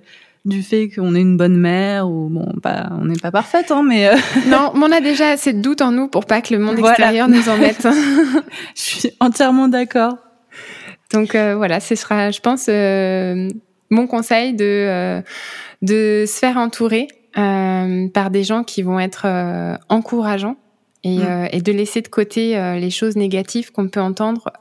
[0.45, 3.81] du fait qu'on est une bonne mère ou bon pas on n'est pas parfaite hein
[3.81, 4.11] mais
[4.47, 6.79] non mais on a déjà assez de doutes en nous pour pas que le monde
[6.79, 7.87] extérieur nous en mette
[8.75, 10.17] je suis entièrement d'accord.
[11.13, 13.47] Donc euh, voilà, ce sera, je pense, euh,
[13.89, 15.21] mon conseil de euh,
[15.81, 19.25] de se faire entourer par des gens qui vont être
[19.89, 20.55] encourageants
[21.03, 21.47] et, mm.
[21.51, 24.51] et, de laisser de côté les choses négatives qu'on peut entendre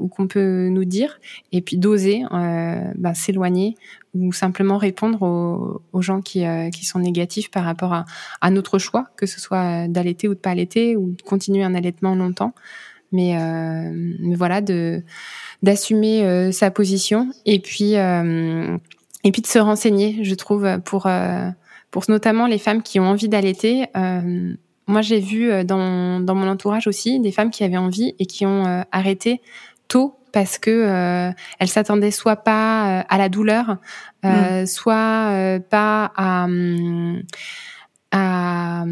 [0.00, 1.20] ou qu'on peut nous dire,
[1.52, 3.74] et puis d'oser ben, s'éloigner
[4.14, 5.22] ou simplement répondre
[5.92, 8.04] aux, gens qui, qui sont négatifs par rapport à,
[8.40, 11.74] à notre choix, que ce soit d'allaiter ou de pas allaiter ou de continuer un
[11.74, 12.54] allaitement longtemps.
[13.10, 13.34] Mais,
[14.20, 15.02] mais voilà, de
[15.62, 18.76] d'assumer euh, sa position et puis euh,
[19.24, 21.48] et puis de se renseigner, je trouve, pour euh,
[21.90, 23.86] pour notamment les femmes qui ont envie d'allaiter.
[24.88, 28.46] moi, j'ai vu dans dans mon entourage aussi des femmes qui avaient envie et qui
[28.46, 29.40] ont arrêté
[29.88, 33.76] tôt parce que elles s'attendaient soit pas à la douleur,
[34.22, 34.66] mmh.
[34.66, 36.46] soit pas à,
[38.12, 38.84] à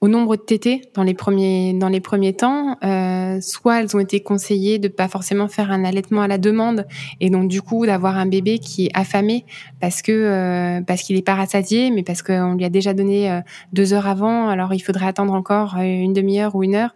[0.00, 4.00] au nombre de tétés dans les premiers dans les premiers temps, euh, soit elles ont
[4.00, 6.86] été conseillées de pas forcément faire un allaitement à la demande
[7.20, 9.44] et donc du coup d'avoir un bébé qui est affamé
[9.80, 13.30] parce que euh, parce qu'il est pas rassasié, mais parce qu'on lui a déjà donné
[13.30, 13.40] euh,
[13.72, 16.94] deux heures avant, alors il faudrait attendre encore une demi-heure ou une heure,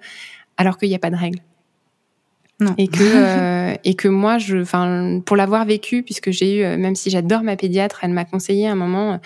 [0.56, 1.40] alors qu'il n'y a pas de règle.
[2.62, 2.74] Non.
[2.78, 7.10] Et que et que moi je, enfin pour l'avoir vécu puisque j'ai eu, même si
[7.10, 9.20] j'adore ma pédiatre, elle m'a conseillé un moment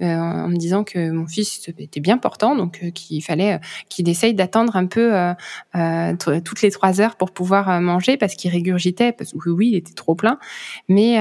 [0.00, 3.58] euh, en me disant que mon fils était bien portant, donc euh, qu'il fallait euh,
[3.88, 5.10] qu'il essaye d'attendre un peu
[6.44, 9.94] toutes les trois heures pour pouvoir manger parce qu'il régurgitait, parce que oui, il était
[9.94, 10.38] trop plein.
[10.88, 11.18] Mais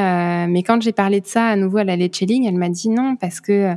[0.48, 3.16] mais quand j'ai parlé de ça à nouveau à la Lechelling, elle m'a dit non
[3.16, 3.76] parce que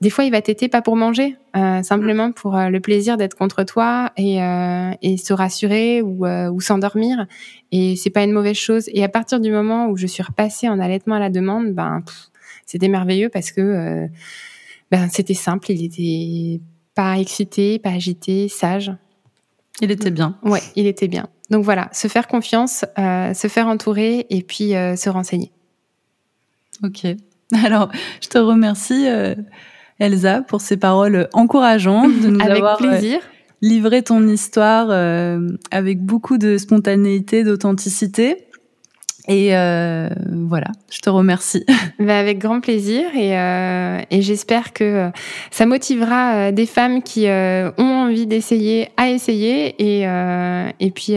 [0.00, 3.64] des fois, il va t'aider pas pour manger, euh, simplement pour le plaisir d'être contre
[3.64, 7.26] toi et, euh, et se rassurer ou, ou s'endormir.
[7.72, 8.90] Et c'est pas une mauvaise chose.
[8.92, 12.02] Et à partir du moment où je suis repassée en allaitement à la demande, ben
[12.66, 14.06] c'était merveilleux parce que euh,
[14.90, 16.60] ben, c'était simple, il était
[16.94, 18.92] pas excité, pas agité, sage.
[19.80, 20.38] Il était bien.
[20.42, 21.28] Ouais, il était bien.
[21.50, 25.52] Donc voilà, se faire confiance, euh, se faire entourer et puis euh, se renseigner.
[26.82, 27.06] Ok.
[27.64, 27.90] Alors,
[28.20, 29.06] je te remercie,
[29.98, 33.20] Elsa, pour ces paroles encourageantes, de nous avec avoir plaisir.
[33.62, 34.90] livré ton histoire
[35.70, 38.46] avec beaucoup de spontanéité, d'authenticité.
[39.28, 41.64] Et euh, voilà, je te remercie.
[41.98, 45.08] Bah avec grand plaisir et, euh, et j'espère que euh,
[45.50, 50.06] ça motivera euh, des femmes qui euh, ont envie d'essayer à essayer et,
[50.78, 51.16] et puis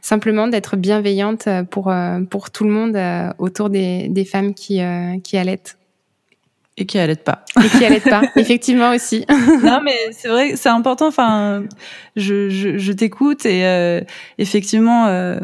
[0.00, 1.92] simplement d'être bienveillante pour,
[2.30, 2.98] pour tout le monde
[3.38, 4.80] autour des, des femmes qui,
[5.24, 5.77] qui allaitent.
[6.80, 7.44] Et qui allaitent pas.
[7.62, 9.26] Et qui allaitent pas, effectivement aussi.
[9.62, 11.08] non, mais c'est vrai, c'est important.
[11.08, 11.64] Enfin,
[12.16, 14.04] je, je, je t'écoute et
[14.38, 15.38] effectivement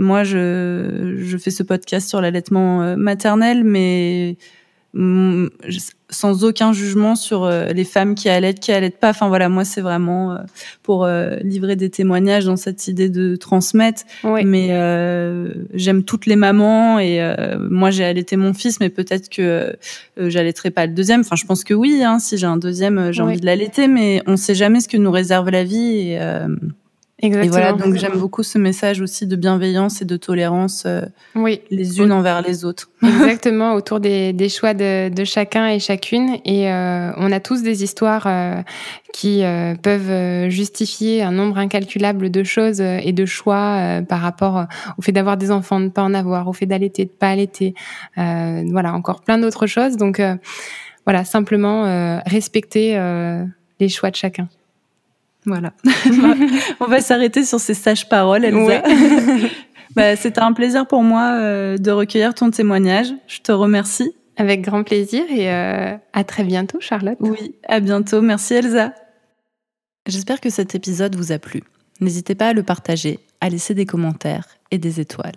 [0.00, 4.38] moi, je, je fais ce podcast sur l'allaitement euh, maternel, mais
[4.94, 5.48] mm,
[6.10, 9.10] sans aucun jugement sur euh, les femmes qui allaitent, qui allaitent pas.
[9.10, 10.38] Enfin voilà, moi c'est vraiment euh,
[10.82, 11.06] pour
[11.42, 14.02] livrer des témoignages dans cette idée de transmettre.
[14.24, 14.68] Mais
[15.74, 17.20] j'aime toutes les mamans et
[17.58, 19.76] moi j'ai allaité mon fils, mais peut-être que
[20.16, 21.20] j'allaiterai pas le deuxième.
[21.20, 24.22] Enfin je pense que oui, hein, si j'ai un deuxième, j'ai envie de l'allaiter, mais
[24.26, 26.10] on sait jamais ce que nous réserve la vie.
[26.10, 26.18] Et,
[27.22, 27.44] Exactement.
[27.44, 31.02] Et voilà, donc j'aime beaucoup ce message aussi de bienveillance et de tolérance euh,
[31.34, 31.60] oui.
[31.70, 32.90] les unes envers les autres.
[33.02, 36.38] Exactement, autour des, des choix de, de, chacun et chacune.
[36.46, 38.62] Et euh, on a tous des histoires euh,
[39.12, 44.66] qui euh, peuvent justifier un nombre incalculable de choses et de choix par rapport
[44.96, 47.28] au fait d'avoir des enfants, de ne pas en avoir, au fait d'allaiter, de pas
[47.28, 47.74] allaiter.
[48.16, 49.96] voilà, encore plein d'autres choses.
[49.96, 50.22] Donc
[51.04, 52.98] voilà, simplement respecter
[53.78, 54.48] les choix de chacun.
[55.46, 55.72] Voilà.
[56.80, 58.82] On va s'arrêter sur ces sages paroles, Elsa.
[59.96, 63.12] bah, C'était un plaisir pour moi euh, de recueillir ton témoignage.
[63.26, 64.12] Je te remercie.
[64.36, 67.18] Avec grand plaisir et euh, à très bientôt, Charlotte.
[67.20, 68.22] Oui, à bientôt.
[68.22, 68.94] Merci, Elsa.
[70.06, 71.62] J'espère que cet épisode vous a plu.
[72.00, 75.36] N'hésitez pas à le partager, à laisser des commentaires et des étoiles.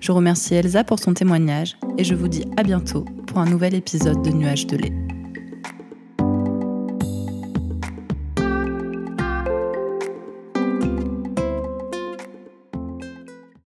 [0.00, 3.74] Je remercie Elsa pour son témoignage et je vous dis à bientôt pour un nouvel
[3.74, 5.17] épisode de Nuages de lait.